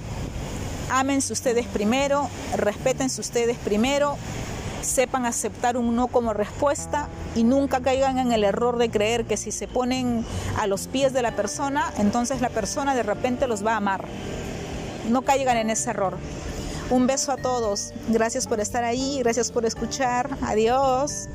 ámense 0.90 1.32
ustedes 1.32 1.66
primero, 1.66 2.28
respétense 2.56 3.20
ustedes 3.20 3.56
primero, 3.58 4.16
sepan 4.82 5.24
aceptar 5.24 5.76
un 5.76 5.96
no 5.96 6.08
como 6.08 6.32
respuesta 6.32 7.08
y 7.34 7.44
nunca 7.44 7.80
caigan 7.80 8.18
en 8.18 8.32
el 8.32 8.44
error 8.44 8.78
de 8.78 8.90
creer 8.90 9.24
que 9.24 9.36
si 9.36 9.50
se 9.52 9.68
ponen 9.68 10.24
a 10.58 10.66
los 10.66 10.86
pies 10.86 11.12
de 11.12 11.22
la 11.22 11.32
persona, 11.34 11.92
entonces 11.98 12.40
la 12.40 12.50
persona 12.50 12.94
de 12.94 13.02
repente 13.02 13.46
los 13.46 13.64
va 13.64 13.72
a 13.72 13.76
amar. 13.76 14.04
No 15.08 15.22
caigan 15.22 15.56
en 15.56 15.70
ese 15.70 15.90
error. 15.90 16.16
Un 16.90 17.06
beso 17.06 17.32
a 17.32 17.36
todos. 17.36 17.92
Gracias 18.08 18.46
por 18.46 18.60
estar 18.60 18.84
ahí, 18.84 19.18
gracias 19.20 19.50
por 19.50 19.66
escuchar. 19.66 20.36
Adiós. 20.42 21.28